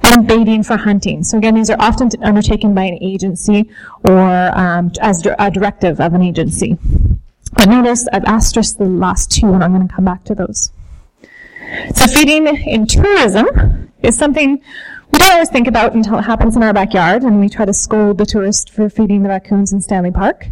and 0.03 0.27
baiting 0.27 0.63
for 0.63 0.77
hunting. 0.77 1.23
So 1.23 1.39
again, 1.39 1.55
these 1.55 1.71
are 1.71 1.77
often 1.79 2.11
undertaken 2.23 2.75
by 2.75 2.85
an 2.85 2.99
agency 3.03 3.71
or 4.05 4.59
um, 4.59 4.91
as 5.01 5.25
a 5.27 5.51
directive 5.51 6.01
of 6.01 6.15
an 6.15 6.23
agency. 6.23 6.79
But 7.53 7.69
notice 7.69 8.07
I've 8.13 8.25
asterisked 8.25 8.79
the 8.79 8.85
last 8.85 9.31
two, 9.31 9.53
and 9.53 9.63
I'm 9.63 9.75
going 9.75 9.87
to 9.87 9.95
come 9.95 10.05
back 10.05 10.25
to 10.25 10.35
those. 10.35 10.73
So 11.95 12.07
feeding 12.07 12.47
in 12.47 12.87
tourism 12.87 13.93
is 14.03 14.17
something 14.17 14.63
we 15.13 15.19
don't 15.19 15.33
always 15.33 15.51
think 15.51 15.67
about 15.67 15.95
until 15.95 16.19
it 16.19 16.23
happens 16.23 16.57
in 16.57 16.63
our 16.63 16.73
backyard, 16.73 17.23
and 17.23 17.41
we 17.41 17.49
try 17.49 17.65
to 17.65 17.73
scold 17.73 18.19
the 18.19 18.27
tourist 18.27 18.71
for 18.71 18.89
feeding 18.89 19.23
the 19.23 19.29
raccoons 19.29 19.73
in 19.73 19.81
Stanley 19.81 20.11
Park. 20.11 20.47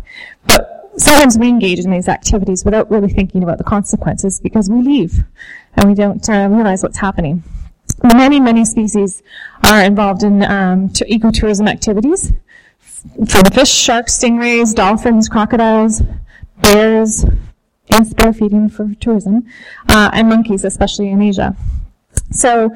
But 0.46 0.92
sometimes 0.96 1.38
we 1.38 1.48
engage 1.48 1.78
in 1.78 1.90
these 1.90 2.08
activities 2.08 2.64
without 2.64 2.90
really 2.90 3.08
thinking 3.08 3.42
about 3.42 3.58
the 3.58 3.64
consequences 3.64 4.40
because 4.40 4.68
we 4.68 4.82
leave 4.82 5.24
and 5.74 5.88
we 5.88 5.94
don't 5.94 6.28
uh, 6.28 6.48
realize 6.50 6.82
what's 6.82 6.98
happening. 6.98 7.42
Many, 8.02 8.40
many 8.40 8.64
species 8.64 9.22
are 9.64 9.82
involved 9.82 10.22
in 10.22 10.42
um, 10.44 10.88
ecotourism 10.90 11.68
activities. 11.68 12.32
For 12.92 13.42
the 13.42 13.50
fish, 13.52 13.70
sharks, 13.70 14.18
stingrays, 14.18 14.74
dolphins, 14.74 15.28
crocodiles, 15.28 16.02
bears, 16.62 17.24
and 17.90 18.06
spear 18.06 18.32
feeding 18.32 18.68
for 18.68 18.94
tourism, 19.00 19.46
uh, 19.88 20.10
and 20.12 20.28
monkeys, 20.28 20.64
especially 20.64 21.10
in 21.10 21.22
Asia. 21.22 21.56
So 22.30 22.70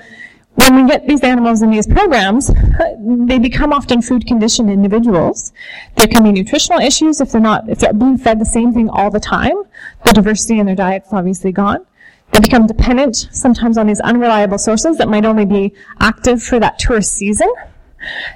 when 0.55 0.75
we 0.75 0.87
get 0.91 1.07
these 1.07 1.23
animals 1.23 1.63
in 1.63 1.71
these 1.71 1.87
programs, 1.87 2.51
they 2.99 3.39
become 3.39 3.73
often 3.73 4.03
food 4.03 4.27
conditioned 4.27 4.71
individuals. 4.71 5.53
There 5.97 6.07
can 6.07 6.25
be 6.25 6.33
nutritional 6.33 6.81
issues 6.81 7.21
if 7.21 7.33
they're 7.33 7.41
not, 7.41 7.69
if 7.69 7.79
they're 7.79 7.93
being 7.93 8.19
fed 8.19 8.39
the 8.39 8.45
same 8.45 8.73
thing 8.73 8.89
all 8.91 9.11
the 9.11 9.21
time. 9.21 9.63
The 10.05 10.13
diversity 10.13 10.59
in 10.59 10.67
their 10.67 10.75
diet 10.75 11.05
is 11.07 11.13
obviously 11.13 11.53
gone. 11.53 11.87
They 12.33 12.41
become 12.41 12.67
dependent 12.67 13.29
sometimes 13.31 13.77
on 13.77 13.87
these 13.87 14.01
unreliable 14.01 14.59
sources 14.59 14.97
that 14.99 15.09
might 15.09 15.25
only 15.25 15.45
be 15.45 15.75
active 16.01 16.43
for 16.43 16.59
that 16.61 16.79
tourist 16.79 17.13
season. 17.13 17.53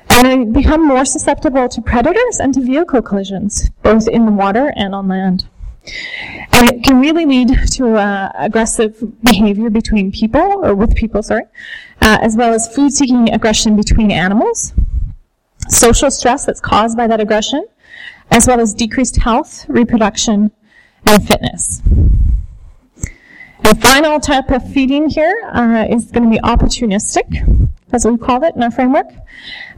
And 0.09 0.53
become 0.53 0.87
more 0.87 1.05
susceptible 1.05 1.69
to 1.69 1.81
predators 1.83 2.39
and 2.41 2.55
to 2.55 2.61
vehicle 2.61 3.03
collisions, 3.03 3.71
both 3.83 4.09
in 4.09 4.27
the 4.27 4.33
water 4.33 4.73
and 4.77 4.95
on 4.95 5.09
land. 5.09 5.47
And 6.53 6.71
it 6.71 6.83
can 6.83 7.01
really 7.01 7.27
lead 7.27 7.51
to 7.73 7.97
uh, 7.97 8.33
aggressive 8.35 9.03
behavior 9.23 9.71
between 9.71 10.11
people, 10.11 10.65
or 10.65 10.75
with 10.75 10.97
people, 10.97 11.23
sorry, 11.23 11.45
uh, 12.01 12.19
as 12.21 12.37
well 12.37 12.53
as 12.53 12.75
food 12.75 12.93
seeking 12.93 13.31
aggression 13.33 13.77
between 13.77 14.11
animals, 14.11 14.73
social 15.69 16.11
stress 16.11 16.45
that's 16.45 16.61
caused 16.61 16.97
by 16.97 17.07
that 17.07 17.21
aggression, 17.21 17.67
as 18.31 18.47
well 18.47 18.61
as 18.61 18.75
decreased 18.75 19.17
health, 19.17 19.67
reproduction, 19.69 20.51
and 21.07 21.27
fitness. 21.27 21.83
The 23.63 23.75
final 23.81 24.21
type 24.21 24.51
of 24.51 24.69
feeding 24.73 25.09
here 25.09 25.35
uh, 25.53 25.87
is 25.89 26.11
going 26.11 26.25
to 26.25 26.31
be 26.31 26.39
opportunistic, 26.39 27.69
as 27.97 28.07
we 28.07 28.17
call 28.19 28.45
it 28.45 28.55
in 28.55 28.63
our 28.63 28.71
framework. 28.71 29.09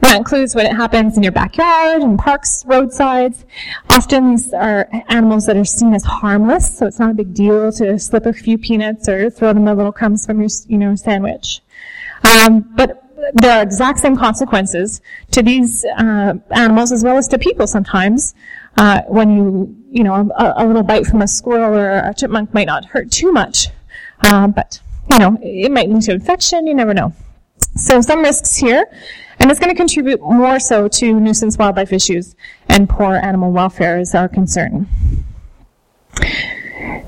That 0.01 0.17
includes 0.17 0.53
when 0.53 0.65
it 0.65 0.75
happens 0.75 1.17
in 1.17 1.23
your 1.23 1.31
backyard, 1.31 2.03
in 2.03 2.17
parks, 2.17 2.63
roadsides. 2.67 3.45
Often 3.89 4.31
these 4.31 4.53
are 4.53 4.87
animals 5.07 5.45
that 5.47 5.57
are 5.57 5.65
seen 5.65 5.93
as 5.93 6.03
harmless, 6.03 6.77
so 6.77 6.85
it's 6.85 6.99
not 6.99 7.11
a 7.11 7.13
big 7.13 7.33
deal 7.33 7.71
to 7.73 7.97
slip 7.97 8.25
a 8.25 8.33
few 8.33 8.57
peanuts 8.57 9.07
or 9.09 9.29
throw 9.29 9.53
them 9.53 9.67
a 9.67 9.73
little 9.73 9.91
crumbs 9.91 10.25
from 10.25 10.39
your, 10.39 10.49
you 10.67 10.77
know, 10.77 10.95
sandwich. 10.95 11.61
Um, 12.23 12.71
but 12.75 13.03
there 13.33 13.57
are 13.57 13.63
exact 13.63 13.99
same 13.99 14.17
consequences 14.17 15.01
to 15.31 15.41
these 15.41 15.85
uh, 15.85 16.33
animals 16.51 16.91
as 16.91 17.03
well 17.03 17.17
as 17.17 17.27
to 17.29 17.39
people 17.39 17.67
sometimes. 17.67 18.35
Uh, 18.77 19.01
when 19.07 19.35
you, 19.35 19.75
you 19.89 20.03
know, 20.03 20.13
a, 20.13 20.53
a, 20.57 20.65
little 20.65 20.83
bite 20.83 21.05
from 21.05 21.21
a 21.21 21.27
squirrel 21.27 21.75
or 21.77 21.97
a 21.97 22.13
chipmunk 22.13 22.53
might 22.53 22.67
not 22.67 22.85
hurt 22.85 23.11
too 23.11 23.31
much, 23.31 23.67
uh, 24.21 24.47
but 24.47 24.79
you 25.11 25.17
know, 25.17 25.37
it 25.41 25.71
might 25.71 25.89
lead 25.89 26.01
to 26.03 26.13
infection. 26.13 26.67
You 26.67 26.75
never 26.75 26.93
know. 26.93 27.13
So 27.75 28.01
some 28.01 28.21
risks 28.21 28.55
here, 28.57 28.85
and 29.39 29.49
it's 29.49 29.59
going 29.59 29.71
to 29.71 29.75
contribute 29.75 30.21
more 30.21 30.59
so 30.59 30.87
to 30.87 31.19
nuisance 31.19 31.57
wildlife 31.57 31.93
issues 31.93 32.35
and 32.67 32.89
poor 32.89 33.15
animal 33.15 33.51
welfare 33.51 33.99
is 33.99 34.13
our 34.13 34.27
concern. 34.27 34.87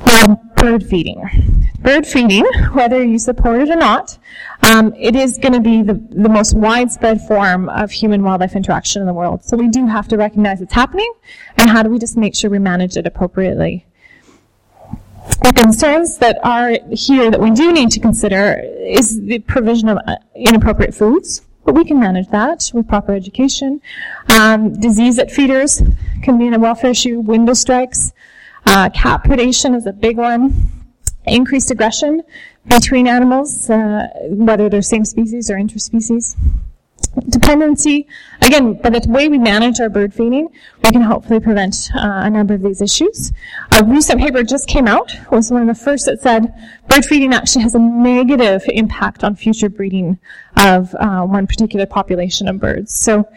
Now, 0.06 0.42
bird 0.56 0.86
feeding. 0.86 1.30
Bird 1.80 2.06
feeding, 2.06 2.46
whether 2.74 3.04
you 3.04 3.18
support 3.18 3.62
it 3.62 3.70
or 3.70 3.76
not, 3.76 4.18
um, 4.62 4.94
it 4.98 5.16
is 5.16 5.40
going 5.40 5.54
to 5.54 5.60
be 5.60 5.82
the, 5.82 5.96
the 6.12 6.30
most 6.30 6.56
widespread 6.56 7.20
form 7.22 7.68
of 7.70 7.92
human-wildlife 7.92 8.56
interaction 8.56 9.02
in 9.02 9.08
the 9.08 9.14
world. 9.14 9.44
So 9.44 9.58
we 9.58 9.68
do 9.68 9.88
have 9.88 10.08
to 10.10 10.18
recognize 10.18 10.62
it's 10.62 10.74
happening, 10.74 11.12
and 11.58 11.70
how 11.70 11.82
do 11.82 11.90
we 11.90 11.98
just 11.98 12.16
make 12.16 12.36
sure 12.36 12.52
we 12.52 12.60
manage 12.60 12.98
it 12.98 13.08
appropriately? 13.08 13.88
The 15.44 15.54
concerns 15.56 16.18
that 16.20 16.38
are 16.44 16.78
here 16.92 17.32
that 17.32 17.40
we 17.40 17.50
do 17.50 17.74
need 17.74 17.90
to 17.92 18.00
consider 18.00 18.62
is 18.82 19.22
the 19.22 19.40
provision 19.40 19.90
of 19.90 19.98
uh, 20.08 20.16
inappropriate 20.36 20.94
foods, 20.94 21.42
but 21.66 21.76
we 21.76 21.86
can 21.86 22.00
manage 22.00 22.28
that 22.30 22.72
with 22.74 22.88
proper 22.88 23.14
education. 23.14 23.82
Um, 24.40 24.80
disease 24.80 25.20
at 25.20 25.32
feeders 25.32 25.82
can 26.24 26.38
be 26.38 26.48
a 26.48 26.60
welfare 26.60 26.92
issue. 26.92 27.20
Window 27.20 27.54
strikes, 27.54 28.12
uh, 28.66 28.90
cat 28.90 29.24
predation 29.24 29.76
is 29.76 29.86
a 29.86 29.94
big 29.94 30.18
one. 30.18 30.54
Increased 31.26 31.70
aggression 31.70 32.24
between 32.66 33.08
animals, 33.08 33.70
uh, 33.70 34.08
whether 34.30 34.70
they're 34.70 34.82
same 34.82 35.06
species 35.06 35.52
or 35.52 35.56
interspecies 35.56 36.36
dependency. 37.30 38.08
Again, 38.42 38.74
by 38.82 38.90
the 38.90 39.06
way 39.10 39.28
we 39.28 39.38
manage 39.38 39.80
our 39.80 39.90
bird 39.90 40.14
feeding, 40.14 40.48
we 40.84 40.92
can 40.92 41.02
hopefully 41.02 41.40
prevent 41.40 41.90
uh, 41.96 42.22
a 42.24 42.30
number 42.30 42.54
of 42.54 42.62
these 42.62 42.82
issues. 42.82 43.34
A 43.80 43.84
recent 43.84 44.20
paper 44.20 44.44
just 44.44 44.68
came 44.68 44.88
out, 44.88 45.14
was 45.32 45.52
one 45.52 45.62
of 45.62 45.68
the 45.68 45.84
first 45.84 46.06
that 46.06 46.22
said 46.22 46.54
bird 46.88 47.06
feeding 47.06 47.34
actually 47.34 47.64
has 47.64 47.76
a 47.76 47.80
negative 47.80 48.64
impact 48.68 49.24
on 49.24 49.36
future 49.36 49.70
breeding 49.70 50.20
of 50.58 50.96
uh, 50.96 51.22
one 51.22 51.48
particular 51.48 51.86
population 51.86 52.48
of 52.48 52.60
birds. 52.60 52.94
So 52.94 53.28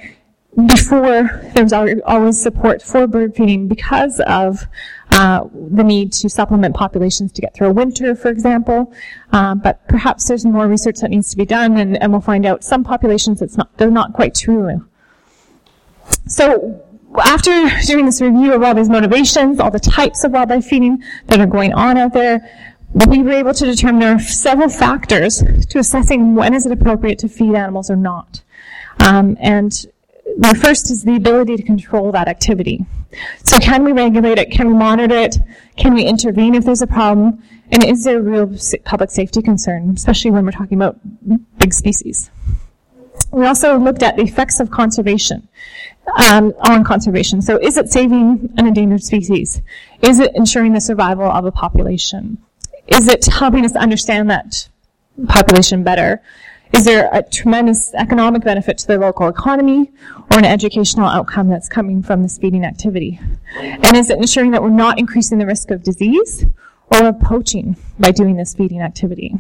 before 0.66 1.42
there 1.54 1.64
was 1.64 1.73
always 1.73 2.40
support 2.40 2.82
for 2.82 3.06
bird 3.06 3.34
feeding 3.34 3.66
because 3.66 4.20
of 4.20 4.66
uh, 5.11 5.44
the 5.52 5.82
need 5.82 6.12
to 6.12 6.28
supplement 6.28 6.75
populations 6.75 7.32
to 7.32 7.40
get 7.40 7.54
through 7.54 7.68
a 7.68 7.73
winter, 7.73 8.14
for 8.14 8.28
example. 8.28 8.92
Um, 9.32 9.58
but 9.58 9.87
perhaps 9.88 10.28
there's 10.28 10.44
more 10.44 10.68
research 10.68 11.00
that 11.00 11.11
needs 11.11 11.30
to 11.30 11.37
be 11.37 11.44
done, 11.44 11.76
and, 11.78 12.00
and 12.00 12.12
we'll 12.12 12.20
find 12.20 12.46
out 12.46 12.62
some 12.62 12.84
populations 12.84 13.42
it's 13.42 13.56
not 13.56 13.76
they're 13.78 13.90
not 13.90 14.12
quite 14.12 14.34
true. 14.34 14.87
So 16.26 16.82
after 17.23 17.70
doing 17.87 18.06
this 18.06 18.20
review 18.20 18.52
of 18.54 18.62
all 18.62 18.75
these 18.75 18.88
motivations, 18.88 19.61
all 19.61 19.70
the 19.70 19.80
types 19.80 20.25
of 20.25 20.32
wildlife 20.32 20.64
feeding 20.64 21.02
that 21.26 21.40
are 21.40 21.46
going 21.46 21.73
on 21.73 21.96
out 21.96 22.12
there, 22.12 22.49
we 23.08 23.23
were 23.23 23.32
able 23.32 23.54
to 23.54 23.66
determine 23.66 24.00
there 24.00 24.14
are 24.14 24.20
several 24.20 24.68
factors 24.68 25.42
to 25.68 25.78
assessing 25.78 26.34
when 26.34 26.54
is 26.54 26.66
it 26.66 26.73
appropriate 26.73 27.18
to 27.20 27.28
feed 27.28 27.54
animals 27.54 27.90
or 27.90 27.96
not. 27.96 28.42
Um, 29.00 29.37
and 29.40 29.87
the 30.36 30.54
first 30.54 30.90
is 30.90 31.04
the 31.04 31.16
ability 31.16 31.56
to 31.56 31.62
control 31.62 32.12
that 32.12 32.28
activity. 32.28 32.84
So 33.44 33.58
can 33.58 33.84
we 33.84 33.92
regulate 33.92 34.38
it? 34.38 34.50
Can 34.50 34.68
we 34.68 34.74
monitor 34.74 35.16
it? 35.16 35.36
Can 35.76 35.94
we 35.94 36.04
intervene 36.04 36.54
if 36.54 36.64
there's 36.64 36.82
a 36.82 36.86
problem? 36.86 37.42
And 37.70 37.84
is 37.84 38.04
there 38.04 38.18
a 38.18 38.22
real 38.22 38.56
public 38.84 39.10
safety 39.10 39.42
concern, 39.42 39.92
especially 39.96 40.30
when 40.30 40.44
we're 40.44 40.52
talking 40.52 40.76
about 40.76 40.98
big 41.58 41.72
species? 41.72 42.30
We 43.30 43.46
also 43.46 43.78
looked 43.78 44.02
at 44.02 44.16
the 44.16 44.22
effects 44.22 44.60
of 44.60 44.70
conservation 44.70 45.48
um, 46.30 46.52
on 46.60 46.84
conservation. 46.84 47.42
So 47.42 47.58
is 47.58 47.76
it 47.76 47.90
saving 47.90 48.52
an 48.56 48.66
endangered 48.66 49.02
species? 49.02 49.62
Is 50.02 50.20
it 50.20 50.32
ensuring 50.34 50.72
the 50.72 50.80
survival 50.80 51.24
of 51.24 51.44
a 51.44 51.52
population? 51.52 52.38
Is 52.86 53.08
it 53.08 53.24
helping 53.26 53.64
us 53.64 53.74
understand 53.76 54.30
that 54.30 54.68
population 55.28 55.84
better? 55.84 56.22
Is 56.73 56.85
there 56.85 57.09
a 57.12 57.23
tremendous 57.23 57.94
economic 57.94 58.42
benefit 58.42 58.78
to 58.78 58.87
the 58.87 58.99
local 58.99 59.28
economy 59.28 59.92
or 60.30 60.38
an 60.38 60.44
educational 60.44 61.06
outcome 61.06 61.49
that's 61.49 61.68
coming 61.68 62.02
from 62.02 62.23
this 62.23 62.38
feeding 62.38 62.64
activity? 62.64 63.21
And 63.56 63.97
is 63.97 64.11
it 64.11 64.18
ensuring 64.18 64.50
that 64.52 64.62
we're 64.62 64.71
not 64.71 64.99
increasing 64.99 65.38
the 65.38 65.47
risk 65.47 65.71
of 65.71 65.83
disease 65.83 66.47
or 66.90 67.04
of 67.04 67.21
poaching 67.21 67.76
by 67.99 68.11
doing 68.11 68.37
this 68.37 68.54
feeding 68.54 68.80
activity? 68.80 69.37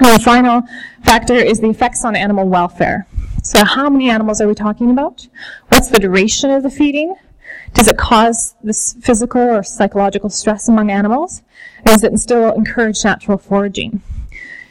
And 0.00 0.20
the 0.20 0.22
final 0.24 0.62
factor 1.02 1.34
is 1.34 1.60
the 1.60 1.68
effects 1.68 2.04
on 2.04 2.16
animal 2.16 2.48
welfare. 2.48 3.06
So 3.42 3.64
how 3.64 3.90
many 3.90 4.08
animals 4.08 4.40
are 4.40 4.48
we 4.48 4.54
talking 4.54 4.90
about? 4.90 5.26
What's 5.68 5.88
the 5.88 5.98
duration 5.98 6.50
of 6.50 6.62
the 6.62 6.70
feeding? 6.70 7.14
Does 7.74 7.88
it 7.88 7.98
cause 7.98 8.54
this 8.62 8.94
physical 9.00 9.40
or 9.40 9.62
psychological 9.62 10.30
stress 10.30 10.68
among 10.68 10.90
animals? 10.90 11.42
And 11.78 11.86
does 11.86 12.04
it 12.04 12.18
still 12.18 12.52
encourage 12.52 13.04
natural 13.04 13.38
foraging? 13.38 14.02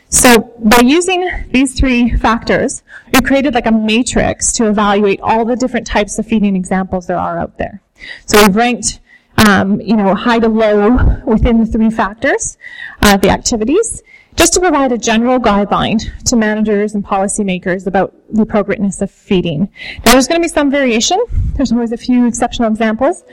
So 0.10 0.54
by 0.60 0.80
using 0.84 1.30
these 1.52 1.78
three 1.78 2.16
factors, 2.16 2.84
we 3.14 3.22
created 3.22 3.54
like 3.54 3.66
a 3.66 3.72
matrix 3.72 4.54
to 4.54 4.70
evaluate 4.70 5.20
all 5.22 5.44
the 5.46 5.56
different 5.56 5.86
types 5.86 6.18
of 6.18 6.26
feeding 6.26 6.56
examples 6.56 7.08
there 7.08 7.18
are 7.18 7.38
out 7.38 7.58
there. 7.58 7.82
So 8.26 8.42
we've 8.42 8.56
ranked, 8.56 9.02
um, 9.48 9.82
you 9.82 9.98
know, 9.98 10.16
high 10.16 10.40
to 10.40 10.48
low 10.48 11.22
within 11.26 11.60
the 11.60 11.66
three 11.66 11.90
factors, 11.90 12.58
uh, 13.02 13.18
the 13.18 13.30
activities, 13.30 14.02
just 14.38 14.54
to 14.54 14.60
provide 14.60 14.92
a 14.92 14.98
general 14.98 15.40
guideline 15.40 16.02
to 16.26 16.36
managers 16.36 16.94
and 16.94 17.04
policymakers 17.04 17.88
about 17.88 18.14
the 18.30 18.44
appropriateness 18.44 19.02
of 19.02 19.12
feeding. 19.12 19.70
Now 20.06 20.14
there's 20.14 20.28
going 20.28 20.40
to 20.40 20.46
be 20.46 20.50
some 20.50 20.72
variation. 20.72 21.22
There's 21.56 21.72
always 21.72 21.92
a 21.92 21.98
few 21.98 22.28
exceptional 22.28 22.70
examples 22.70 23.24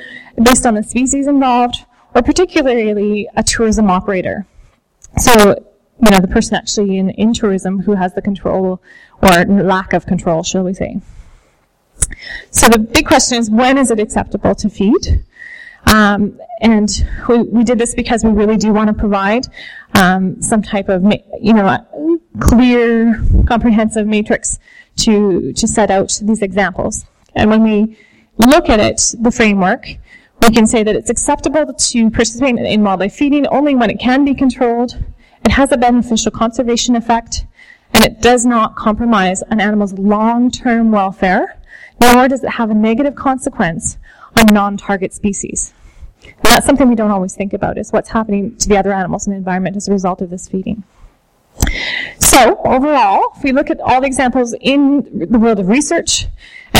based 0.43 0.67
on 0.67 0.75
the 0.75 0.83
species 0.83 1.29
involved 1.29 1.85
or 2.15 2.23
particularly 2.23 3.29
a 3.37 3.43
tourism 3.43 3.91
operator. 3.91 4.47
So, 5.19 5.74
you 6.03 6.11
know, 6.11 6.19
the 6.19 6.29
person 6.29 6.57
actually 6.57 6.99
in, 6.99 7.11
in 7.11 7.33
tourism 7.33 7.81
who 7.81 7.95
has 7.95 8.15
the 8.15 8.23
control 8.23 8.81
or 9.23 9.45
lack 9.45 9.93
of 9.93 10.07
control, 10.07 10.43
shall 10.43 10.65
we 10.65 10.75
say. 10.75 11.01
So 12.51 12.69
the 12.69 12.79
big 12.79 13.07
question 13.07 13.39
is 13.39 13.51
when 13.51 13.79
is 13.79 13.91
it 13.91 14.01
acceptable 14.01 14.55
to 14.57 14.69
feed? 14.69 15.25
Um, 15.87 16.41
and 16.61 16.89
we, 17.29 17.43
we, 17.43 17.65
did 17.65 17.79
this 17.79 17.95
because 17.95 18.25
we 18.25 18.31
really 18.31 18.57
do 18.57 18.73
want 18.73 18.89
to 18.89 18.95
provide 18.95 19.47
um, 19.95 20.41
some 20.41 20.63
type 20.63 20.89
of, 20.89 21.05
you 21.41 21.53
know, 21.53 21.87
clear, 22.41 23.23
comprehensive 23.47 24.07
matrix 24.07 24.59
to 24.97 25.53
to 25.53 25.69
set 25.69 25.91
out 25.91 26.19
these 26.23 26.41
examples. 26.41 27.05
And 27.35 27.51
when 27.51 27.63
we 27.63 27.99
look 28.39 28.71
at 28.71 28.81
it, 28.81 29.15
the 29.21 29.31
framework, 29.31 29.87
we 30.41 30.55
can 30.55 30.67
say 30.67 30.83
that 30.83 30.97
it's 30.97 31.11
acceptable 31.11 31.75
to 31.75 32.11
participate 32.11 32.57
in 32.57 32.83
wildlife 32.83 33.15
feeding 33.15 33.47
only 33.49 33.75
when 33.75 33.91
it 33.91 33.99
can 33.99 34.25
be 34.25 34.35
controlled, 34.35 35.03
it 35.45 35.51
has 35.53 35.73
a 35.73 35.77
beneficial 35.77 36.31
conservation 36.31 36.97
effect, 36.97 37.47
and 37.93 38.05
it 38.05 38.21
does 38.21 38.45
not 38.45 38.75
compromise 38.77 39.43
an 39.51 39.61
animal's 39.61 39.93
long-term 39.95 40.91
welfare, 40.91 41.59
nor 42.01 42.29
does 42.29 42.43
it 42.43 42.51
have 42.51 42.71
a 42.71 42.75
negative 42.75 43.15
consequence 43.15 43.99
on 44.37 44.47
non-target 44.47 45.13
species. 45.13 45.73
And 46.25 46.35
that's 46.45 46.67
something 46.67 46.89
we 46.89 46.95
don't 46.95 47.11
always 47.11 47.35
think 47.35 47.53
about, 47.53 47.79
is 47.79 47.93
what's 47.93 48.09
happening 48.09 48.57
to 48.57 48.69
the 48.69 48.77
other 48.77 48.93
animals 48.93 49.27
in 49.27 49.33
the 49.33 49.37
environment 49.37 49.77
as 49.77 49.89
a 49.89 49.93
result 49.93 50.23
of 50.23 50.31
this 50.31 50.49
feeding. 50.49 50.83
So, 52.19 52.61
overall, 52.65 53.33
if 53.37 53.45
we 53.45 53.53
look 53.53 53.71
at 53.71 53.81
all 53.81 54.01
the 54.01 54.07
examples 54.07 54.55
in 54.61 55.29
the 55.31 55.39
world 55.39 55.61
of 55.61 55.69
research 55.69 56.27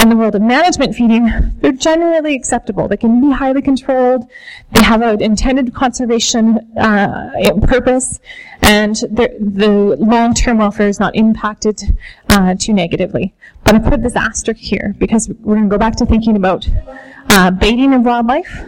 and 0.05 0.13
the 0.13 0.17
world 0.17 0.35
of 0.35 0.43
management 0.43 0.95
feeding, 0.95 1.31
they're 1.63 1.73
generally 1.73 2.37
acceptable. 2.37 2.87
They 2.89 2.99
can 2.99 3.23
be 3.23 3.31
highly 3.31 3.63
controlled, 3.63 4.29
they 4.73 4.83
have 4.83 5.01
an 5.01 5.23
intended 5.23 5.73
conservation 5.73 6.59
uh, 6.77 7.31
purpose, 7.63 8.21
and 8.61 8.95
the 8.97 9.97
long-term 9.99 10.59
welfare 10.59 10.89
is 10.89 11.01
not 11.01 11.17
impacted 11.17 11.81
uh, 12.29 12.55
too 12.59 12.75
negatively. 12.75 13.33
But 13.65 13.77
I 13.77 13.79
put 13.79 14.03
this 14.03 14.15
asterisk 14.15 14.61
here 14.61 14.95
because 14.99 15.31
we're 15.41 15.55
going 15.55 15.71
to 15.71 15.75
go 15.75 15.79
back 15.79 15.97
to 15.97 16.05
thinking 16.05 16.37
about 16.37 16.69
uh, 17.31 17.51
baiting 17.51 17.95
of 17.95 18.03
wildlife. 18.03 18.63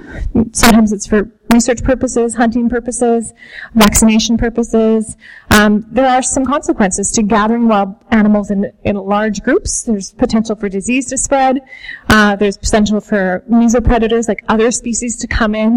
Sometimes 0.53 0.93
it's 0.93 1.07
for 1.07 1.31
research 1.51 1.83
purposes, 1.85 2.35
hunting 2.35 2.69
purposes, 2.69 3.33
vaccination 3.75 4.37
purposes. 4.37 5.17
Um, 5.51 5.87
there 5.91 6.07
are 6.07 6.23
some 6.23 6.45
consequences 6.45 7.11
to 7.13 7.23
gathering 7.23 7.69
wild 7.69 7.95
animals 8.11 8.51
in, 8.51 8.73
in 8.85 8.97
large 8.97 9.43
groups. 9.43 9.83
There's 9.83 10.13
potential 10.13 10.57
for 10.57 10.69
disease 10.69 11.07
spread. 11.27 11.61
Uh, 12.09 12.37
there's 12.41 12.57
potential 12.57 13.01
for 13.01 13.45
mesopredators 13.51 14.29
like 14.29 14.43
other 14.49 14.71
species 14.71 15.13
to 15.23 15.27
come 15.27 15.55
in 15.55 15.73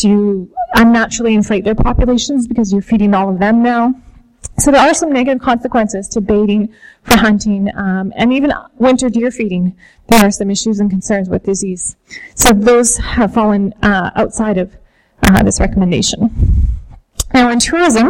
to 0.00 0.50
unnaturally 0.74 1.34
inflate 1.34 1.64
their 1.64 1.74
populations 1.74 2.48
because 2.48 2.72
you're 2.72 2.88
feeding 2.92 3.12
all 3.14 3.28
of 3.32 3.38
them 3.38 3.62
now. 3.62 3.94
So 4.58 4.70
there 4.70 4.80
are 4.80 4.94
some 4.94 5.12
negative 5.12 5.42
consequences 5.42 6.08
to 6.10 6.20
baiting 6.20 6.72
for 7.02 7.16
hunting, 7.16 7.70
um, 7.76 8.12
and 8.14 8.32
even 8.32 8.52
winter 8.78 9.08
deer 9.10 9.30
feeding. 9.30 9.76
There 10.08 10.24
are 10.24 10.30
some 10.30 10.50
issues 10.50 10.78
and 10.80 10.88
concerns 10.88 11.28
with 11.28 11.42
disease. 11.42 11.96
So 12.34 12.52
those 12.52 12.96
have 12.98 13.34
fallen 13.34 13.74
uh, 13.82 14.10
outside 14.14 14.58
of 14.58 14.76
uh, 15.26 15.42
this 15.42 15.58
recommendation. 15.60 16.20
Now, 17.32 17.50
in 17.50 17.58
tourism 17.58 18.08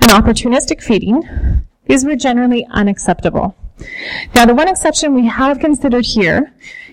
and 0.00 0.10
opportunistic 0.18 0.82
feeding, 0.82 1.22
these 1.86 2.04
were 2.04 2.16
generally 2.16 2.66
unacceptable. 2.70 3.54
Now, 4.34 4.46
the 4.46 4.54
one 4.54 4.68
exception 4.68 5.14
we 5.14 5.26
have 5.26 5.58
considered 5.58 6.06
here 6.06 6.52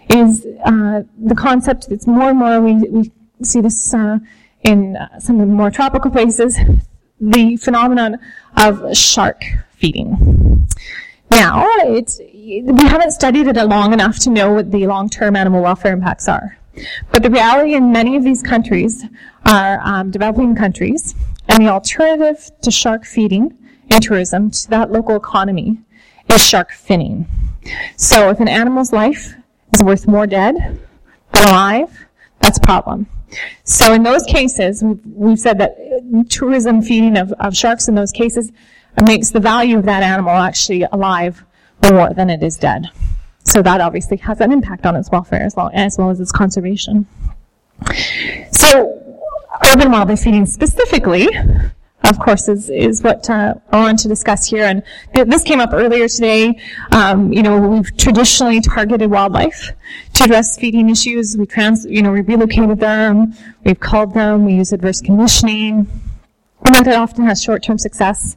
is 0.09 0.45
uh, 0.65 1.03
the 1.17 1.35
concept 1.35 1.89
that's 1.89 2.07
more 2.07 2.29
and 2.29 2.39
more 2.39 2.59
we, 2.59 2.73
we 2.89 3.11
see 3.43 3.61
this 3.61 3.93
uh, 3.93 4.19
in 4.63 4.97
some 5.19 5.39
of 5.39 5.47
the 5.47 5.53
more 5.53 5.71
tropical 5.71 6.11
places, 6.11 6.57
the 7.19 7.55
phenomenon 7.57 8.19
of 8.57 8.95
shark 8.95 9.43
feeding. 9.71 10.67
Now, 11.29 11.65
we 11.85 12.83
haven't 12.83 13.11
studied 13.11 13.47
it 13.47 13.55
long 13.55 13.93
enough 13.93 14.19
to 14.19 14.29
know 14.29 14.51
what 14.53 14.71
the 14.71 14.85
long-term 14.87 15.35
animal 15.35 15.61
welfare 15.61 15.93
impacts 15.93 16.27
are. 16.27 16.57
But 17.11 17.23
the 17.23 17.29
reality 17.29 17.75
in 17.75 17.91
many 17.91 18.15
of 18.17 18.23
these 18.23 18.41
countries 18.41 19.05
are 19.45 19.79
um, 19.81 20.11
developing 20.11 20.55
countries, 20.55 21.15
and 21.47 21.65
the 21.65 21.69
alternative 21.69 22.51
to 22.61 22.71
shark 22.71 23.05
feeding 23.05 23.57
and 23.89 24.03
tourism 24.03 24.51
to 24.51 24.69
that 24.69 24.91
local 24.91 25.15
economy 25.15 25.79
is 26.33 26.47
shark 26.47 26.71
finning. 26.71 27.25
So 27.97 28.29
if 28.29 28.39
an 28.39 28.47
animal's 28.47 28.91
life 28.91 29.33
is 29.73 29.83
worth 29.83 30.07
more 30.07 30.27
dead 30.27 30.55
than 31.31 31.47
alive, 31.47 32.05
that's 32.39 32.57
a 32.57 32.61
problem. 32.61 33.07
So 33.63 33.93
in 33.93 34.03
those 34.03 34.23
cases, 34.23 34.83
we've, 34.83 34.99
we've 35.05 35.39
said 35.39 35.57
that 35.59 35.77
tourism 36.29 36.81
feeding 36.81 37.17
of, 37.17 37.31
of 37.33 37.55
sharks 37.55 37.87
in 37.87 37.95
those 37.95 38.11
cases 38.11 38.51
makes 39.03 39.31
the 39.31 39.39
value 39.39 39.77
of 39.77 39.85
that 39.85 40.03
animal 40.03 40.31
actually 40.31 40.83
alive 40.91 41.43
more 41.89 42.13
than 42.13 42.29
it 42.29 42.43
is 42.43 42.57
dead. 42.57 42.87
So 43.43 43.61
that 43.61 43.81
obviously 43.81 44.17
has 44.17 44.39
an 44.41 44.51
impact 44.51 44.85
on 44.85 44.95
its 44.95 45.09
welfare 45.09 45.41
as 45.41 45.55
well, 45.55 45.71
as 45.73 45.97
well 45.97 46.09
as 46.09 46.19
its 46.19 46.31
conservation. 46.31 47.07
So 48.51 49.01
urban 49.73 49.91
wildlife 49.91 50.21
feeding 50.21 50.45
specifically, 50.45 51.27
of 52.03 52.19
course, 52.19 52.47
is, 52.47 52.69
is 52.69 53.03
what 53.03 53.29
uh, 53.29 53.53
I 53.71 53.79
want 53.79 53.99
to 53.99 54.07
discuss 54.07 54.47
here. 54.47 54.65
And 54.65 54.83
this 55.13 55.43
came 55.43 55.59
up 55.59 55.71
earlier 55.73 56.07
today. 56.07 56.59
Um, 56.91 57.31
you 57.31 57.43
know, 57.43 57.59
we've 57.59 57.95
traditionally 57.97 58.61
targeted 58.61 59.09
wildlife 59.09 59.71
to 60.13 60.23
address 60.23 60.57
feeding 60.57 60.89
issues. 60.89 61.37
We 61.37 61.45
trans, 61.45 61.85
you 61.85 62.01
know, 62.01 62.11
we 62.11 62.21
relocated 62.21 62.79
them, 62.79 63.33
we've 63.63 63.79
culled 63.79 64.13
them, 64.13 64.45
we 64.45 64.53
use 64.55 64.73
adverse 64.73 65.01
conditioning. 65.01 65.87
And 66.63 66.75
that 66.75 66.87
often 66.87 67.25
has 67.25 67.41
short-term 67.41 67.77
success 67.77 68.35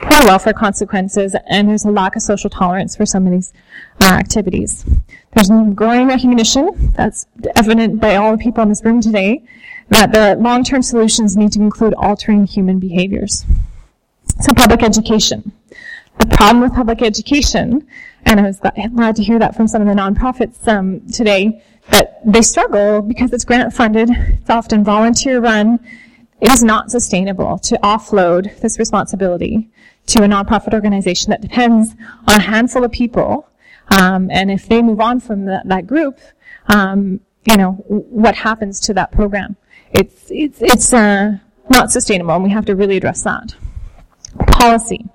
poor 0.00 0.26
welfare 0.26 0.52
consequences, 0.52 1.36
and 1.46 1.68
there's 1.68 1.84
a 1.84 1.90
lack 1.90 2.16
of 2.16 2.22
social 2.22 2.50
tolerance 2.50 2.96
for 2.96 3.04
some 3.04 3.26
of 3.26 3.32
these 3.32 3.52
uh, 4.00 4.06
activities. 4.06 4.84
There's 5.32 5.50
growing 5.74 6.08
recognition 6.08 6.92
that's 6.96 7.26
evident 7.54 8.00
by 8.00 8.16
all 8.16 8.32
the 8.32 8.38
people 8.38 8.62
in 8.62 8.68
this 8.70 8.84
room 8.84 9.00
today 9.00 9.44
that 9.90 10.12
the 10.12 10.36
long-term 10.36 10.82
solutions 10.82 11.36
need 11.36 11.52
to 11.52 11.60
include 11.60 11.94
altering 11.94 12.46
human 12.46 12.78
behaviors. 12.78 13.44
So 14.40 14.54
public 14.54 14.82
education. 14.82 15.52
The 16.18 16.26
problem 16.26 16.62
with 16.62 16.74
public 16.74 17.02
education, 17.02 17.86
and 18.24 18.40
I 18.40 18.44
was 18.44 18.60
glad 18.60 19.16
to 19.16 19.22
hear 19.22 19.38
that 19.38 19.54
from 19.54 19.68
some 19.68 19.82
of 19.82 19.88
the 19.88 19.94
nonprofits 19.94 20.66
um, 20.68 21.00
today, 21.10 21.62
that 21.90 22.20
they 22.24 22.42
struggle 22.42 23.02
because 23.02 23.32
it's 23.32 23.44
grant 23.44 23.72
funded, 23.72 24.10
it's 24.10 24.50
often 24.50 24.84
volunteer 24.84 25.40
run, 25.40 25.80
it 26.40 26.50
is 26.50 26.62
not 26.62 26.90
sustainable 26.90 27.58
to 27.58 27.76
offload 27.82 28.60
this 28.60 28.78
responsibility 28.78 29.68
to 30.06 30.22
a 30.22 30.26
nonprofit 30.26 30.72
organization 30.72 31.30
that 31.30 31.40
depends 31.40 31.94
on 32.26 32.36
a 32.36 32.40
handful 32.40 32.84
of 32.84 32.92
people. 32.92 33.48
Um, 33.98 34.30
and 34.30 34.50
if 34.50 34.68
they 34.68 34.82
move 34.82 35.00
on 35.00 35.20
from 35.20 35.46
that, 35.46 35.66
that 35.68 35.86
group, 35.86 36.18
um, 36.68 37.20
you 37.44 37.56
know, 37.56 37.72
what 37.88 38.36
happens 38.36 38.80
to 38.80 38.94
that 38.94 39.10
program? 39.10 39.56
It's, 39.92 40.26
it's, 40.30 40.58
it's 40.60 40.92
uh, 40.92 41.38
not 41.68 41.90
sustainable, 41.90 42.34
and 42.34 42.44
we 42.44 42.50
have 42.50 42.66
to 42.66 42.74
really 42.74 42.96
address 42.96 43.22
that. 43.22 43.54
Policy. 44.46 45.06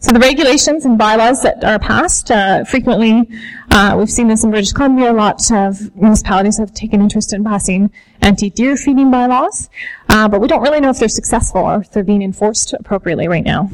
So 0.00 0.12
the 0.12 0.18
regulations 0.18 0.84
and 0.84 0.98
bylaws 0.98 1.42
that 1.42 1.62
are 1.62 1.78
passed, 1.78 2.30
uh, 2.30 2.64
frequently, 2.64 3.28
uh, 3.70 3.94
we've 3.96 4.10
seen 4.10 4.28
this 4.28 4.42
in 4.42 4.50
British 4.50 4.72
Columbia, 4.72 5.12
a 5.12 5.14
lot 5.14 5.50
of 5.52 5.94
municipalities 5.94 6.58
have 6.58 6.74
taken 6.74 7.00
interest 7.00 7.32
in 7.32 7.44
passing 7.44 7.90
anti-deer 8.20 8.76
feeding 8.76 9.10
bylaws, 9.10 9.68
uh, 10.08 10.26
but 10.26 10.40
we 10.40 10.48
don't 10.48 10.62
really 10.62 10.80
know 10.80 10.90
if 10.90 10.98
they're 10.98 11.08
successful 11.08 11.60
or 11.60 11.82
if 11.82 11.90
they're 11.92 12.02
being 12.02 12.22
enforced 12.22 12.72
appropriately 12.72 13.28
right 13.28 13.44
now. 13.44 13.70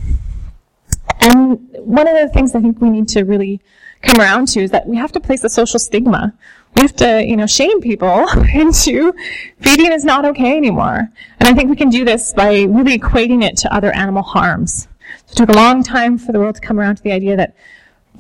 And 1.21 1.67
one 1.79 2.07
of 2.07 2.17
the 2.17 2.29
things 2.29 2.55
I 2.55 2.61
think 2.61 2.81
we 2.81 2.91
need 2.91 3.09
to 3.09 3.23
really 3.23 3.61
come 4.03 4.21
around 4.21 4.49
to 4.49 4.61
is 4.61 4.71
that 4.73 4.87
we 4.87 4.97
have 4.97 5.13
to 5.13 5.21
place 5.21 5.43
a 5.45 5.49
social 5.49 5.79
stigma. 5.79 6.35
We 6.79 6.83
have 6.83 6.95
to, 6.97 7.27
you 7.27 7.37
know, 7.37 7.49
shame 7.49 7.81
people 7.81 8.29
into 8.55 9.13
feeding 9.61 9.91
is 9.91 10.05
not 10.05 10.25
okay 10.27 10.57
anymore. 10.57 11.11
And 11.41 11.49
I 11.49 11.53
think 11.53 11.71
we 11.71 11.75
can 11.75 11.91
do 11.91 12.05
this 12.05 12.33
by 12.33 12.63
really 12.63 12.97
equating 12.97 13.43
it 13.43 13.57
to 13.59 13.75
other 13.75 13.91
animal 13.91 14.23
harms. 14.23 14.87
It 15.29 15.35
took 15.35 15.49
a 15.49 15.55
long 15.55 15.83
time 15.83 16.19
for 16.19 16.31
the 16.31 16.39
world 16.39 16.55
to 16.55 16.61
come 16.61 16.79
around 16.79 16.95
to 16.95 17.03
the 17.03 17.11
idea 17.11 17.37
that 17.37 17.57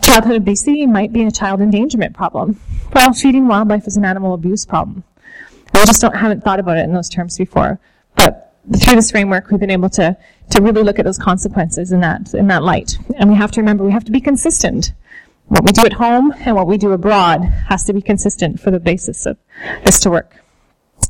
childhood 0.03 0.35
obesity 0.35 0.89
might 0.89 1.13
be 1.13 1.23
a 1.23 1.31
child 1.31 1.61
endangerment 1.61 2.17
problem. 2.17 2.61
Well, 2.93 3.13
feeding 3.13 3.47
wildlife 3.47 3.87
is 3.87 3.97
an 3.97 4.05
animal 4.05 4.35
abuse 4.35 4.67
problem. 4.67 5.05
We 5.73 5.85
just 5.85 6.03
don't 6.03 6.17
haven't 6.17 6.43
thought 6.43 6.59
about 6.59 6.79
it 6.79 6.85
in 6.85 6.93
those 6.93 7.09
terms 7.09 7.39
before. 7.39 7.79
But 8.17 8.57
through 8.77 8.97
this 8.97 9.13
framework, 9.13 9.53
we've 9.53 9.61
been 9.61 9.71
able 9.71 9.91
to, 9.91 10.17
to 10.51 10.61
really 10.61 10.83
look 10.83 10.99
at 10.99 11.05
those 11.05 11.19
consequences 11.19 11.93
in 11.93 12.01
that, 12.01 12.35
in 12.35 12.49
that 12.49 12.65
light. 12.65 12.99
And 13.19 13.31
we 13.31 13.37
have 13.37 13.53
to 13.53 13.61
remember 13.61 13.85
we 13.85 13.93
have 13.93 14.05
to 14.07 14.11
be 14.11 14.21
consistent. 14.21 14.95
What 15.49 15.65
we 15.65 15.73
do 15.73 15.85
at 15.85 15.95
home 15.95 16.33
and 16.41 16.55
what 16.55 16.67
we 16.67 16.77
do 16.77 16.93
abroad 16.93 17.43
has 17.69 17.85
to 17.85 17.93
be 17.93 18.03
consistent 18.03 18.61
for 18.61 18.71
the 18.71 18.81
basis 18.81 19.27
of 19.27 19.39
this 19.85 20.01
to 20.01 20.11
work. 20.11 20.35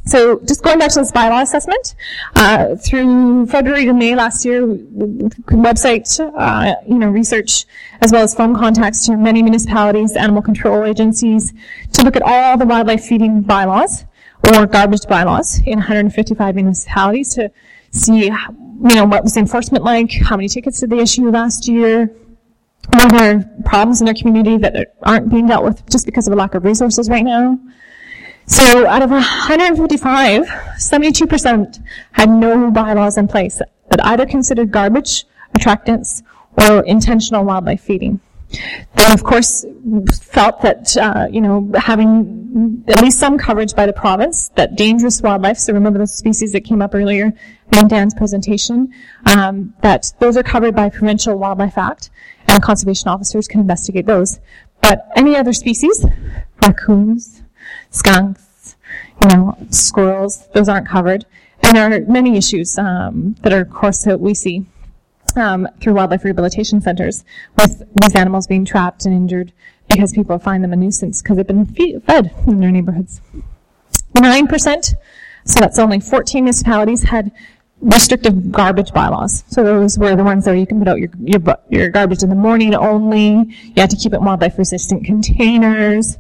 So 0.05 0.41
just 0.41 0.63
going 0.63 0.79
back 0.79 0.91
to 0.93 1.01
this 1.01 1.13
bylaw 1.13 1.43
assessment, 1.43 1.95
uh, 2.35 2.77
through 2.77 3.47
February 3.47 3.85
to 3.87 3.93
May 3.93 4.15
last 4.15 4.45
year, 4.45 4.67
website, 4.67 6.09
uh, 6.37 6.75
you 6.87 6.99
know, 6.99 7.09
research, 7.09 7.67
as 8.01 8.13
well 8.13 8.23
as 8.23 8.35
phone 8.35 8.55
contacts 8.55 9.07
to 9.07 9.17
many 9.17 9.43
municipalities, 9.43 10.17
animal 10.17 10.43
control 10.43 10.85
agencies, 10.85 11.53
to 11.93 12.03
look 12.03 12.17
at 12.17 12.23
all 12.23 12.57
the 12.57 12.67
wildlife 12.67 13.05
feeding 13.05 13.43
bylaws 13.43 14.05
or 14.45 14.67
garbage 14.67 15.07
bylaws 15.09 15.61
in 15.67 15.79
155 15.79 16.55
municipalities 16.55 17.35
to 17.35 17.51
see, 17.91 18.27
you 18.27 18.95
know, 18.95 19.05
what 19.05 19.25
was 19.25 19.37
enforcement 19.37 19.85
like, 19.85 20.13
how 20.13 20.37
many 20.37 20.49
tickets 20.49 20.81
did 20.81 20.91
they 20.91 21.01
issue 21.01 21.29
last 21.31 21.69
year, 21.69 22.11
are 22.95 23.09
there 23.09 23.51
problems 23.65 24.01
in 24.01 24.07
their 24.07 24.15
community 24.15 24.57
that 24.59 24.95
aren't 25.03 25.31
being 25.31 25.47
dealt 25.47 25.65
with 25.65 25.89
just 25.91 26.07
because 26.07 26.27
of 26.27 26.33
a 26.33 26.37
lack 26.37 26.55
of 26.55 26.65
resources 26.65 27.09
right 27.09 27.25
now? 27.25 27.59
So 28.47 28.87
out 28.87 29.03
of 29.03 29.11
155, 29.11 30.47
72% 30.47 31.83
had 32.13 32.31
no 32.31 32.71
bylaws 32.71 33.19
in 33.19 33.29
place 33.29 33.59
that 33.59 34.05
either 34.07 34.25
considered 34.25 34.71
garbage, 34.71 35.27
attractants, 35.57 36.23
or 36.57 36.83
intentional 36.85 37.45
wildlife 37.45 37.83
feeding. 37.83 38.21
They, 38.97 39.13
of 39.13 39.23
course, 39.23 39.67
felt 40.23 40.63
that, 40.63 40.97
uh, 40.97 41.27
you 41.31 41.43
know, 41.43 41.71
having 41.77 42.83
at 42.89 43.03
least 43.03 43.19
some 43.19 43.37
coverage 43.37 43.75
by 43.75 43.85
the 43.85 43.93
province, 43.93 44.49
that 44.57 44.75
dangerous 44.75 45.21
wildlife, 45.21 45.59
so 45.59 45.75
remember 45.75 45.99
the 45.99 46.07
species 46.07 46.53
that 46.53 46.63
came 46.63 46.81
up 46.81 46.95
earlier 46.95 47.35
in 47.73 47.89
Dan's 47.89 48.15
presentation, 48.15 48.93
um, 49.27 49.75
that 49.83 50.13
those 50.19 50.39
are 50.39 50.43
covered 50.43 50.75
by 50.75 50.89
Provincial 50.89 51.37
Wildlife 51.37 51.77
Act, 51.77 52.09
and 52.49 52.63
conservation 52.63 53.09
officers 53.09 53.47
can 53.47 53.61
investigate 53.61 54.07
those. 54.07 54.41
But 54.81 55.09
any 55.17 55.37
other 55.37 55.53
species, 55.53 56.05
raccoons, 56.63 57.43
skunks, 57.91 58.77
you 59.21 59.29
know, 59.29 59.57
squirrels, 59.71 60.49
those 60.55 60.69
aren't 60.69 60.89
covered. 60.89 61.27
And 61.63 61.77
there 61.77 61.93
are 61.93 62.01
many 62.01 62.37
issues 62.37 62.79
um, 62.79 63.37
that 63.43 63.53
are, 63.53 63.61
of 63.61 63.71
course, 63.71 64.05
that 64.05 64.21
we 64.21 64.35
see 64.35 64.67
um, 65.37 65.69
through 65.81 65.95
wildlife 65.95 66.25
rehabilitation 66.25 66.81
centers 66.81 67.25
with 67.57 67.83
these 68.01 68.15
animals 68.15 68.47
being 68.47 68.65
trapped 68.65 69.05
and 69.05 69.15
injured 69.15 69.53
because 69.89 70.13
people 70.13 70.39
find 70.39 70.63
them 70.63 70.73
a 70.73 70.77
nuisance 70.77 71.23
because 71.23 71.37
they've 71.37 71.47
been 71.47 71.67
fed 72.01 72.35
in 72.47 72.61
their 72.61 72.71
neighborhoods. 72.71 73.21
9%, 74.15 74.95
so 75.45 75.61
that's 75.61 75.79
only 75.79 76.01
14 76.01 76.45
municipalities, 76.45 77.05
had 77.05 77.33
restrictive 77.81 78.51
garbage 78.51 78.93
bylaws. 78.93 79.45
So 79.49 79.63
those 79.63 79.99
were 79.99 80.17
the 80.17 80.25
ones 80.25 80.47
where 80.47 80.57
you 80.57 80.67
can 80.67 80.79
put 80.79 80.89
out 80.89 80.99
your, 80.99 81.11
your, 81.21 81.41
your 81.69 81.89
garbage 81.91 82.23
in 82.23 82.29
the 82.29 82.35
morning 82.35 82.75
only. 82.75 83.55
You 83.63 83.75
had 83.77 83.91
to 83.91 83.97
keep 83.97 84.13
it 84.13 84.17
in 84.17 84.25
wildlife 84.25 84.59
resistant 84.59 85.05
containers. 85.05 86.19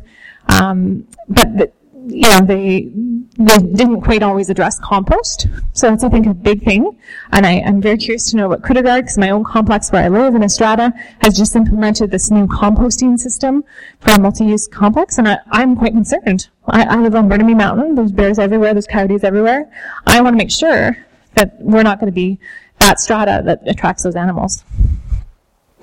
Um, 0.48 1.06
but 1.28 1.58
the, 1.58 1.72
you 2.06 2.22
know, 2.22 2.40
they, 2.40 2.90
they 3.38 3.58
didn't 3.58 4.00
quite 4.00 4.22
always 4.22 4.48
address 4.48 4.78
compost. 4.80 5.46
So 5.72 5.90
that's, 5.90 6.04
I 6.04 6.08
think, 6.08 6.26
a 6.26 6.32
big 6.32 6.62
thing. 6.62 6.98
And 7.32 7.44
I, 7.44 7.52
am 7.52 7.82
very 7.82 7.98
curious 7.98 8.30
to 8.30 8.36
know 8.36 8.48
what 8.48 8.62
Critter 8.62 8.82
Guard, 8.82 9.04
because 9.04 9.18
my 9.18 9.30
own 9.30 9.44
complex 9.44 9.92
where 9.92 10.04
I 10.04 10.08
live 10.08 10.34
in 10.34 10.42
a 10.42 10.48
strata 10.48 10.92
has 11.20 11.36
just 11.36 11.54
implemented 11.54 12.10
this 12.10 12.30
new 12.30 12.46
composting 12.46 13.18
system 13.18 13.62
for 14.00 14.12
a 14.12 14.18
multi-use 14.18 14.68
complex. 14.68 15.18
And 15.18 15.28
I, 15.28 15.38
am 15.52 15.76
quite 15.76 15.92
concerned. 15.92 16.48
I, 16.66 16.84
I 16.84 16.96
live 16.96 17.14
on 17.14 17.28
Burnaby 17.28 17.54
Mountain. 17.54 17.94
There's 17.94 18.12
bears 18.12 18.38
everywhere. 18.38 18.72
There's 18.72 18.86
coyotes 18.86 19.24
everywhere. 19.24 19.70
I 20.06 20.20
want 20.22 20.34
to 20.34 20.38
make 20.38 20.50
sure 20.50 20.96
that 21.38 21.56
we're 21.60 21.84
not 21.84 22.00
going 22.00 22.10
to 22.10 22.14
be 22.14 22.38
that 22.80 23.00
strata 23.00 23.42
that 23.44 23.60
attracts 23.66 24.02
those 24.02 24.16
animals. 24.16 24.64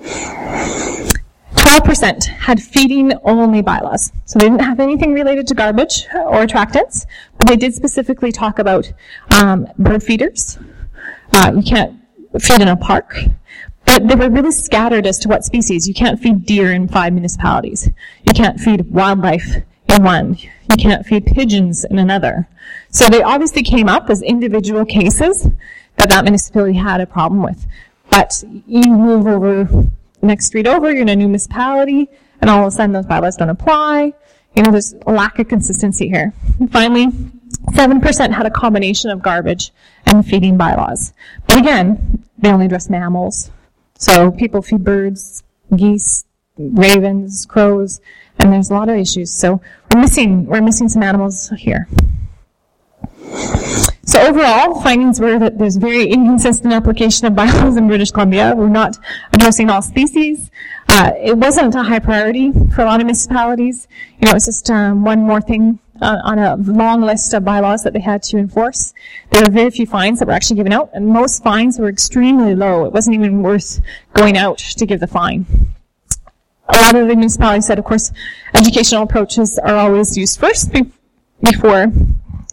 12% 0.00 2.24
had 2.24 2.60
feeding 2.60 3.12
only 3.24 3.62
bylaws. 3.62 4.12
So 4.26 4.38
they 4.38 4.44
didn't 4.46 4.60
have 4.60 4.80
anything 4.80 5.14
related 5.14 5.46
to 5.48 5.54
garbage 5.54 6.06
or 6.14 6.46
attractants, 6.46 7.06
but 7.38 7.48
they 7.48 7.56
did 7.56 7.74
specifically 7.74 8.32
talk 8.32 8.58
about 8.58 8.92
um, 9.30 9.66
bird 9.78 10.02
feeders. 10.02 10.58
Uh, 11.32 11.52
you 11.56 11.62
can't 11.62 11.98
feed 12.38 12.60
in 12.60 12.68
a 12.68 12.76
park. 12.76 13.16
But 13.86 14.08
they 14.08 14.14
were 14.14 14.28
really 14.28 14.52
scattered 14.52 15.06
as 15.06 15.18
to 15.20 15.28
what 15.28 15.44
species. 15.44 15.86
You 15.86 15.94
can't 15.94 16.20
feed 16.20 16.44
deer 16.44 16.72
in 16.72 16.88
five 16.88 17.12
municipalities. 17.12 17.88
You 18.24 18.34
can't 18.34 18.58
feed 18.58 18.90
wildlife 18.90 19.62
in 19.88 20.02
one. 20.02 20.36
You 20.38 20.76
can't 20.78 21.06
feed 21.06 21.26
pigeons 21.26 21.84
in 21.84 21.98
another. 21.98 22.48
So 22.90 23.08
they 23.08 23.22
obviously 23.22 23.62
came 23.62 23.88
up 23.88 24.10
as 24.10 24.22
individual 24.22 24.84
cases 24.84 25.48
that 25.96 26.08
that 26.08 26.24
municipality 26.24 26.74
had 26.74 27.00
a 27.00 27.06
problem 27.06 27.42
with. 27.42 27.66
But 28.10 28.42
you 28.66 28.92
move 28.92 29.26
over 29.26 29.68
next 30.22 30.46
street 30.46 30.66
over, 30.66 30.92
you're 30.92 31.02
in 31.02 31.08
a 31.08 31.16
new 31.16 31.26
municipality, 31.26 32.08
and 32.40 32.50
all 32.50 32.62
of 32.62 32.68
a 32.68 32.70
sudden 32.70 32.92
those 32.92 33.06
bylaws 33.06 33.36
don't 33.36 33.50
apply. 33.50 34.12
You 34.54 34.62
know, 34.62 34.70
there's 34.70 34.94
a 35.06 35.12
lack 35.12 35.38
of 35.38 35.48
consistency 35.48 36.08
here. 36.08 36.32
And 36.58 36.70
finally, 36.72 37.08
7% 37.72 38.32
had 38.32 38.46
a 38.46 38.50
combination 38.50 39.10
of 39.10 39.22
garbage 39.22 39.72
and 40.06 40.26
feeding 40.26 40.56
bylaws. 40.56 41.12
But 41.46 41.58
again, 41.58 42.24
they 42.38 42.50
only 42.50 42.66
address 42.66 42.88
mammals. 42.88 43.50
So 43.98 44.30
people 44.30 44.62
feed 44.62 44.84
birds, 44.84 45.42
geese, 45.74 46.24
ravens, 46.56 47.46
crows, 47.46 48.00
and 48.38 48.52
there's 48.52 48.70
a 48.70 48.74
lot 48.74 48.88
of 48.88 48.96
issues. 48.96 49.32
So 49.32 49.60
we're 49.92 50.00
missing, 50.00 50.46
we're 50.46 50.62
missing 50.62 50.88
some 50.88 51.02
animals 51.02 51.50
here. 51.56 51.88
So 54.04 54.20
overall, 54.20 54.80
findings 54.82 55.20
were 55.20 55.38
that 55.38 55.58
there's 55.58 55.76
very 55.76 56.06
inconsistent 56.06 56.72
application 56.72 57.26
of 57.26 57.34
bylaws 57.34 57.76
in 57.76 57.88
British 57.88 58.12
Columbia. 58.12 58.54
We're 58.56 58.68
not 58.68 58.96
addressing 59.32 59.68
all 59.68 59.82
species. 59.82 60.50
Uh, 60.88 61.10
it 61.20 61.36
wasn't 61.36 61.74
a 61.74 61.82
high 61.82 61.98
priority 61.98 62.52
for 62.74 62.82
a 62.82 62.84
lot 62.84 63.00
of 63.00 63.06
municipalities. 63.06 63.88
You 64.20 64.26
know, 64.26 64.30
it 64.30 64.34
was 64.34 64.46
just 64.46 64.70
um, 64.70 65.02
one 65.02 65.20
more 65.20 65.40
thing 65.40 65.80
uh, 66.00 66.18
on 66.22 66.38
a 66.38 66.56
long 66.56 67.00
list 67.00 67.34
of 67.34 67.44
bylaws 67.44 67.82
that 67.82 67.94
they 67.94 68.00
had 68.00 68.22
to 68.24 68.38
enforce. 68.38 68.94
There 69.30 69.42
were 69.42 69.50
very 69.50 69.70
few 69.70 69.86
fines 69.86 70.20
that 70.20 70.28
were 70.28 70.34
actually 70.34 70.56
given 70.56 70.72
out, 70.72 70.90
and 70.94 71.08
most 71.08 71.42
fines 71.42 71.78
were 71.78 71.88
extremely 71.88 72.54
low. 72.54 72.84
It 72.84 72.92
wasn't 72.92 73.16
even 73.16 73.42
worth 73.42 73.80
going 74.14 74.36
out 74.36 74.58
to 74.58 74.86
give 74.86 75.00
the 75.00 75.06
fine. 75.06 75.46
A 76.68 76.76
lot 76.78 76.96
of 76.96 77.08
the 77.08 77.14
municipalities 77.14 77.66
said, 77.66 77.78
of 77.78 77.84
course, 77.84 78.12
educational 78.54 79.02
approaches 79.02 79.58
are 79.58 79.76
always 79.76 80.16
used 80.16 80.40
first 80.40 80.72
before 81.42 81.92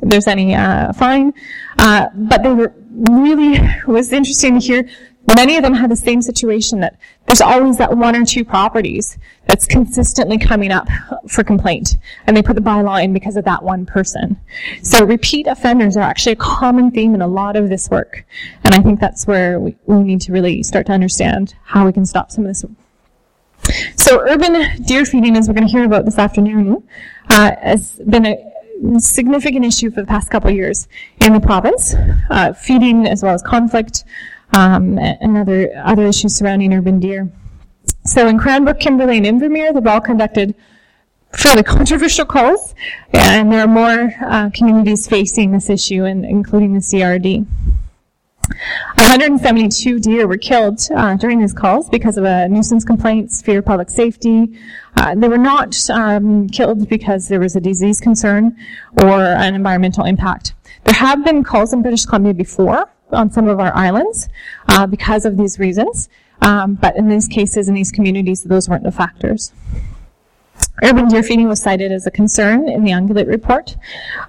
there's 0.03 0.27
any 0.27 0.55
uh, 0.55 0.93
fine. 0.93 1.33
Uh, 1.79 2.07
but 2.13 2.43
they 2.43 2.53
were 2.53 2.73
really 2.91 3.55
it 3.55 3.87
was 3.87 4.11
interesting 4.11 4.59
to 4.59 4.65
hear. 4.65 4.89
Many 5.37 5.55
of 5.55 5.63
them 5.63 5.73
had 5.73 5.89
the 5.89 5.95
same 5.95 6.21
situation 6.21 6.81
that 6.81 6.99
there's 7.27 7.39
always 7.39 7.77
that 7.77 7.95
one 7.95 8.13
or 8.13 8.25
two 8.25 8.43
properties 8.43 9.17
that's 9.47 9.65
consistently 9.65 10.37
coming 10.37 10.69
up 10.69 10.89
for 11.29 11.45
complaint, 11.45 11.95
and 12.27 12.35
they 12.35 12.41
put 12.41 12.57
the 12.57 12.61
bylaw 12.61 13.01
in 13.01 13.13
because 13.13 13.37
of 13.37 13.45
that 13.45 13.63
one 13.63 13.85
person. 13.85 14.37
So 14.81 15.05
repeat 15.05 15.47
offenders 15.47 15.95
are 15.95 16.01
actually 16.01 16.33
a 16.33 16.37
common 16.37 16.91
theme 16.91 17.15
in 17.15 17.21
a 17.21 17.27
lot 17.27 17.55
of 17.55 17.69
this 17.69 17.89
work, 17.89 18.25
and 18.65 18.75
I 18.75 18.81
think 18.81 18.99
that's 18.99 19.25
where 19.25 19.61
we, 19.61 19.77
we 19.85 20.03
need 20.03 20.19
to 20.21 20.33
really 20.33 20.61
start 20.61 20.87
to 20.87 20.91
understand 20.91 21.55
how 21.63 21.85
we 21.85 21.93
can 21.93 22.05
stop 22.05 22.29
some 22.29 22.43
of 22.43 22.49
this 22.49 22.65
so 23.95 24.21
urban 24.21 24.83
deer 24.83 25.05
feeding, 25.05 25.35
as 25.37 25.47
we're 25.47 25.53
going 25.53 25.67
to 25.67 25.71
hear 25.71 25.85
about 25.85 26.05
this 26.05 26.17
afternoon, 26.17 26.83
uh, 27.29 27.51
has 27.61 27.99
been 28.07 28.25
a 28.25 28.99
significant 28.99 29.65
issue 29.65 29.89
for 29.89 30.01
the 30.01 30.07
past 30.07 30.29
couple 30.29 30.49
of 30.49 30.55
years 30.55 30.87
in 31.21 31.33
the 31.33 31.39
province, 31.39 31.95
uh, 32.29 32.53
feeding 32.53 33.07
as 33.07 33.23
well 33.23 33.33
as 33.33 33.41
conflict 33.41 34.03
um, 34.53 34.97
and 34.99 35.37
other 35.37 35.71
other 35.83 36.05
issues 36.05 36.35
surrounding 36.35 36.73
urban 36.73 36.99
deer. 36.99 37.31
So 38.05 38.27
in 38.27 38.37
Cranbrook, 38.37 38.79
Kimberley, 38.79 39.17
and 39.17 39.25
Invermere, 39.25 39.73
they've 39.73 39.87
all 39.87 40.01
conducted 40.01 40.55
fairly 41.31 41.63
controversial 41.63 42.25
culls, 42.25 42.75
and 43.13 43.51
there 43.51 43.61
are 43.61 43.67
more 43.67 44.13
uh, 44.21 44.49
communities 44.53 45.07
facing 45.07 45.51
this 45.51 45.69
issue, 45.69 46.03
and 46.03 46.25
including 46.25 46.73
the 46.73 46.79
CRD. 46.79 47.45
172 48.49 49.99
deer 49.99 50.27
were 50.27 50.37
killed 50.37 50.79
uh, 50.95 51.15
during 51.15 51.39
these 51.39 51.53
culls 51.53 51.89
because 51.89 52.17
of 52.17 52.23
a 52.25 52.47
nuisance 52.49 52.83
complaints, 52.83 53.41
fear 53.41 53.59
of 53.59 53.65
public 53.65 53.89
safety. 53.89 54.59
Uh, 54.97 55.15
they 55.15 55.27
were 55.27 55.37
not 55.37 55.89
um, 55.89 56.47
killed 56.49 56.87
because 56.89 57.27
there 57.27 57.39
was 57.39 57.55
a 57.55 57.61
disease 57.61 57.99
concern 57.99 58.55
or 59.01 59.21
an 59.21 59.55
environmental 59.55 60.05
impact. 60.05 60.53
There 60.83 60.95
have 60.95 61.23
been 61.23 61.43
culls 61.43 61.73
in 61.73 61.81
British 61.81 62.05
Columbia 62.05 62.33
before 62.33 62.89
on 63.11 63.31
some 63.31 63.47
of 63.47 63.59
our 63.59 63.73
islands 63.75 64.27
uh, 64.67 64.87
because 64.87 65.25
of 65.25 65.37
these 65.37 65.59
reasons, 65.59 66.09
um, 66.41 66.75
but 66.75 66.95
in 66.97 67.07
these 67.07 67.27
cases, 67.27 67.67
in 67.67 67.75
these 67.75 67.91
communities, 67.91 68.43
those 68.43 68.67
weren't 68.67 68.83
the 68.83 68.91
factors. 68.91 69.53
Urban 70.81 71.07
deer 71.07 71.21
feeding 71.21 71.47
was 71.47 71.61
cited 71.61 71.91
as 71.91 72.07
a 72.07 72.11
concern 72.11 72.67
in 72.67 72.83
the 72.83 72.91
Ungulate 72.91 73.27
report. 73.27 73.75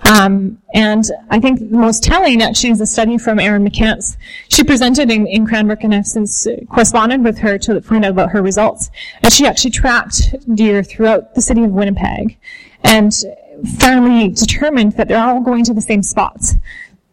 Um, 0.02 0.58
and 0.74 1.04
I 1.30 1.40
think 1.40 1.58
the 1.58 1.76
most 1.76 2.02
telling 2.02 2.42
actually 2.42 2.70
is 2.70 2.80
a 2.80 2.86
study 2.86 3.16
from 3.16 3.40
Erin 3.40 3.66
McCance. 3.66 4.16
She 4.48 4.62
presented 4.62 5.10
in, 5.10 5.26
in 5.26 5.46
Cranbrook 5.46 5.82
and 5.84 5.94
I've 5.94 6.06
since 6.06 6.46
corresponded 6.70 7.24
with 7.24 7.38
her 7.38 7.56
to 7.58 7.80
find 7.80 8.04
out 8.04 8.10
about 8.10 8.30
her 8.30 8.42
results. 8.42 8.90
And 9.22 9.32
she 9.32 9.46
actually 9.46 9.70
tracked 9.70 10.34
deer 10.54 10.82
throughout 10.82 11.34
the 11.34 11.40
city 11.40 11.64
of 11.64 11.70
Winnipeg 11.70 12.36
and 12.82 13.12
finally 13.78 14.28
determined 14.28 14.92
that 14.92 15.08
they're 15.08 15.24
all 15.24 15.40
going 15.40 15.64
to 15.64 15.72
the 15.72 15.80
same 15.80 16.02
spots. 16.02 16.56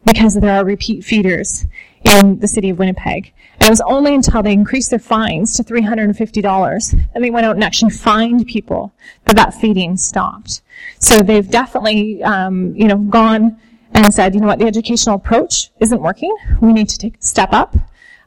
because 0.05 0.35
there 0.35 0.51
are 0.51 0.65
repeat 0.65 1.03
feeders 1.03 1.65
in 2.03 2.39
the 2.39 2.47
city 2.47 2.69
of 2.69 2.79
Winnipeg. 2.79 3.33
And 3.61 3.67
it 3.67 3.69
was 3.69 3.81
only 3.81 4.15
until 4.15 4.41
they 4.41 4.53
increased 4.53 4.89
their 4.89 4.97
fines 4.97 5.55
to 5.57 5.63
$350 5.63 7.05
and 7.13 7.23
they 7.23 7.29
went 7.29 7.45
out 7.45 7.53
and 7.53 7.63
actually 7.63 7.91
fined 7.91 8.47
people 8.47 8.91
that 9.25 9.35
that 9.35 9.53
feeding 9.53 9.97
stopped. 9.97 10.63
So 10.97 11.21
they've 11.21 11.47
definitely, 11.47 12.23
um, 12.23 12.75
you 12.75 12.87
know, 12.87 12.97
gone 12.97 13.61
and 13.93 14.11
said, 14.11 14.33
you 14.33 14.41
know 14.41 14.47
what, 14.47 14.57
the 14.57 14.65
educational 14.65 15.15
approach 15.15 15.69
isn't 15.79 16.01
working. 16.01 16.35
We 16.59 16.73
need 16.73 16.89
to 16.89 16.97
take 16.97 17.19
a 17.19 17.21
step 17.21 17.53
up. 17.53 17.75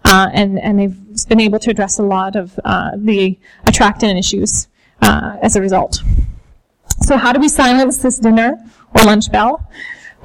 Uh, 0.04 0.28
and, 0.32 0.56
and 0.60 0.78
they've 0.78 1.28
been 1.28 1.40
able 1.40 1.58
to 1.58 1.70
address 1.70 1.98
a 1.98 2.04
lot 2.04 2.36
of 2.36 2.56
uh, 2.64 2.92
the 2.94 3.36
attractant 3.66 4.16
issues 4.16 4.68
uh, 5.02 5.38
as 5.42 5.56
a 5.56 5.60
result. 5.60 6.00
So 7.00 7.16
how 7.16 7.32
do 7.32 7.40
we 7.40 7.48
silence 7.48 7.98
this 7.98 8.20
dinner 8.20 8.56
or 8.94 9.04
lunch 9.04 9.32
bell? 9.32 9.68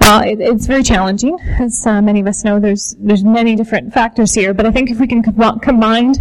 Well, 0.01 0.21
it, 0.23 0.39
it's 0.39 0.65
very 0.65 0.83
challenging, 0.83 1.39
as 1.59 1.85
uh, 1.85 2.01
many 2.01 2.21
of 2.21 2.27
us 2.27 2.43
know. 2.43 2.59
There's 2.59 2.95
there's 2.99 3.23
many 3.23 3.55
different 3.55 3.93
factors 3.93 4.33
here, 4.33 4.53
but 4.53 4.65
I 4.65 4.71
think 4.71 4.89
if 4.89 4.99
we 4.99 5.07
can 5.07 5.21
com- 5.21 5.59
combine 5.59 6.13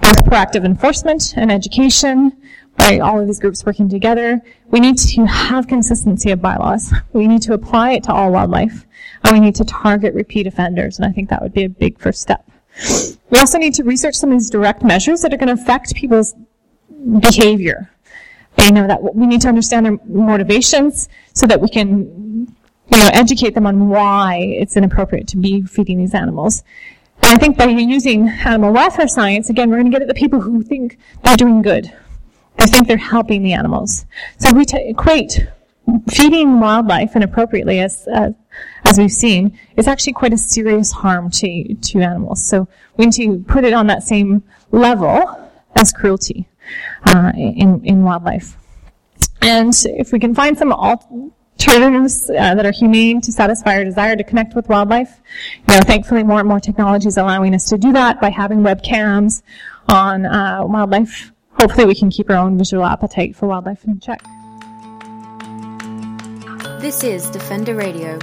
both 0.00 0.24
proactive 0.24 0.64
enforcement 0.64 1.34
and 1.36 1.50
education, 1.50 2.32
by 2.76 2.98
all 2.98 3.20
of 3.20 3.26
these 3.26 3.38
groups 3.38 3.64
working 3.64 3.88
together, 3.88 4.40
we 4.70 4.80
need 4.80 4.98
to 4.98 5.24
have 5.26 5.66
consistency 5.66 6.30
of 6.30 6.40
bylaws. 6.40 6.92
We 7.12 7.26
need 7.28 7.42
to 7.42 7.54
apply 7.54 7.92
it 7.92 8.04
to 8.04 8.12
all 8.12 8.32
wildlife, 8.32 8.86
and 9.24 9.32
we 9.32 9.40
need 9.40 9.54
to 9.56 9.64
target 9.64 10.14
repeat 10.14 10.46
offenders, 10.46 10.98
and 10.98 11.06
I 11.06 11.12
think 11.12 11.28
that 11.30 11.42
would 11.42 11.52
be 11.52 11.64
a 11.64 11.68
big 11.68 11.98
first 11.98 12.20
step. 12.20 12.48
We 13.30 13.38
also 13.38 13.58
need 13.58 13.74
to 13.74 13.84
research 13.84 14.14
some 14.14 14.30
of 14.30 14.38
these 14.38 14.50
direct 14.50 14.82
measures 14.82 15.20
that 15.22 15.32
are 15.32 15.36
going 15.36 15.54
to 15.54 15.62
affect 15.62 15.94
people's 15.94 16.34
behavior. 17.20 17.90
They 18.56 18.70
know 18.70 18.86
that 18.86 19.14
we 19.14 19.26
need 19.26 19.40
to 19.42 19.48
understand 19.48 19.86
their 19.86 19.98
motivations 20.06 21.08
so 21.34 21.46
that 21.46 21.60
we 21.60 21.68
can 21.68 22.31
you 22.92 22.98
know, 22.98 23.10
educate 23.12 23.54
them 23.54 23.66
on 23.66 23.88
why 23.88 24.36
it's 24.36 24.76
inappropriate 24.76 25.26
to 25.28 25.38
be 25.38 25.62
feeding 25.62 25.98
these 25.98 26.14
animals. 26.14 26.62
And 27.22 27.32
I 27.32 27.40
think 27.40 27.56
by 27.56 27.66
using 27.66 28.28
animal 28.28 28.72
welfare 28.72 29.08
science, 29.08 29.48
again, 29.48 29.70
we're 29.70 29.76
going 29.76 29.90
to 29.90 29.92
get 29.92 30.02
at 30.02 30.08
the 30.08 30.14
people 30.14 30.40
who 30.40 30.62
think 30.62 30.98
they're 31.24 31.36
doing 31.36 31.62
good. 31.62 31.90
They 32.58 32.66
think 32.66 32.86
they're 32.86 32.96
helping 32.98 33.42
the 33.42 33.54
animals. 33.54 34.04
So 34.38 34.52
we 34.52 34.66
t- 34.66 34.90
equate 34.90 35.46
feeding 36.10 36.60
wildlife 36.60 37.16
inappropriately, 37.16 37.80
as 37.80 38.06
uh, 38.08 38.30
as 38.84 38.98
we've 38.98 39.12
seen, 39.12 39.58
is 39.76 39.88
actually 39.88 40.12
quite 40.12 40.32
a 40.32 40.38
serious 40.38 40.92
harm 40.92 41.30
to 41.30 41.74
to 41.74 42.00
animals. 42.00 42.44
So 42.44 42.68
we 42.96 43.06
need 43.06 43.14
to 43.14 43.38
put 43.48 43.64
it 43.64 43.72
on 43.72 43.86
that 43.86 44.02
same 44.02 44.42
level 44.70 45.50
as 45.76 45.92
cruelty 45.92 46.46
uh, 47.06 47.32
in 47.34 47.80
in 47.84 48.02
wildlife. 48.02 48.56
And 49.40 49.74
if 49.86 50.12
we 50.12 50.18
can 50.20 50.34
find 50.34 50.58
some 50.58 50.72
alternatives 51.62 52.28
uh, 52.30 52.54
that 52.54 52.66
are 52.66 52.72
humane 52.72 53.20
to 53.20 53.30
satisfy 53.30 53.76
our 53.76 53.84
desire 53.84 54.16
to 54.16 54.24
connect 54.24 54.54
with 54.54 54.68
wildlife, 54.68 55.20
you 55.68 55.74
know, 55.74 55.80
thankfully 55.84 56.22
more 56.22 56.40
and 56.40 56.48
more 56.48 56.60
technology 56.60 57.06
is 57.06 57.16
allowing 57.16 57.54
us 57.54 57.68
to 57.68 57.78
do 57.78 57.92
that 57.92 58.20
by 58.20 58.30
having 58.30 58.60
webcams 58.60 59.42
on 59.88 60.26
uh, 60.26 60.60
wildlife. 60.64 61.30
Hopefully, 61.52 61.86
we 61.86 61.94
can 61.94 62.10
keep 62.10 62.30
our 62.30 62.36
own 62.36 62.58
visual 62.58 62.84
appetite 62.84 63.36
for 63.36 63.46
wildlife 63.46 63.84
in 63.84 64.00
check. 64.00 64.22
This 66.80 67.04
is 67.04 67.30
Defender 67.30 67.76
Radio 67.76 68.18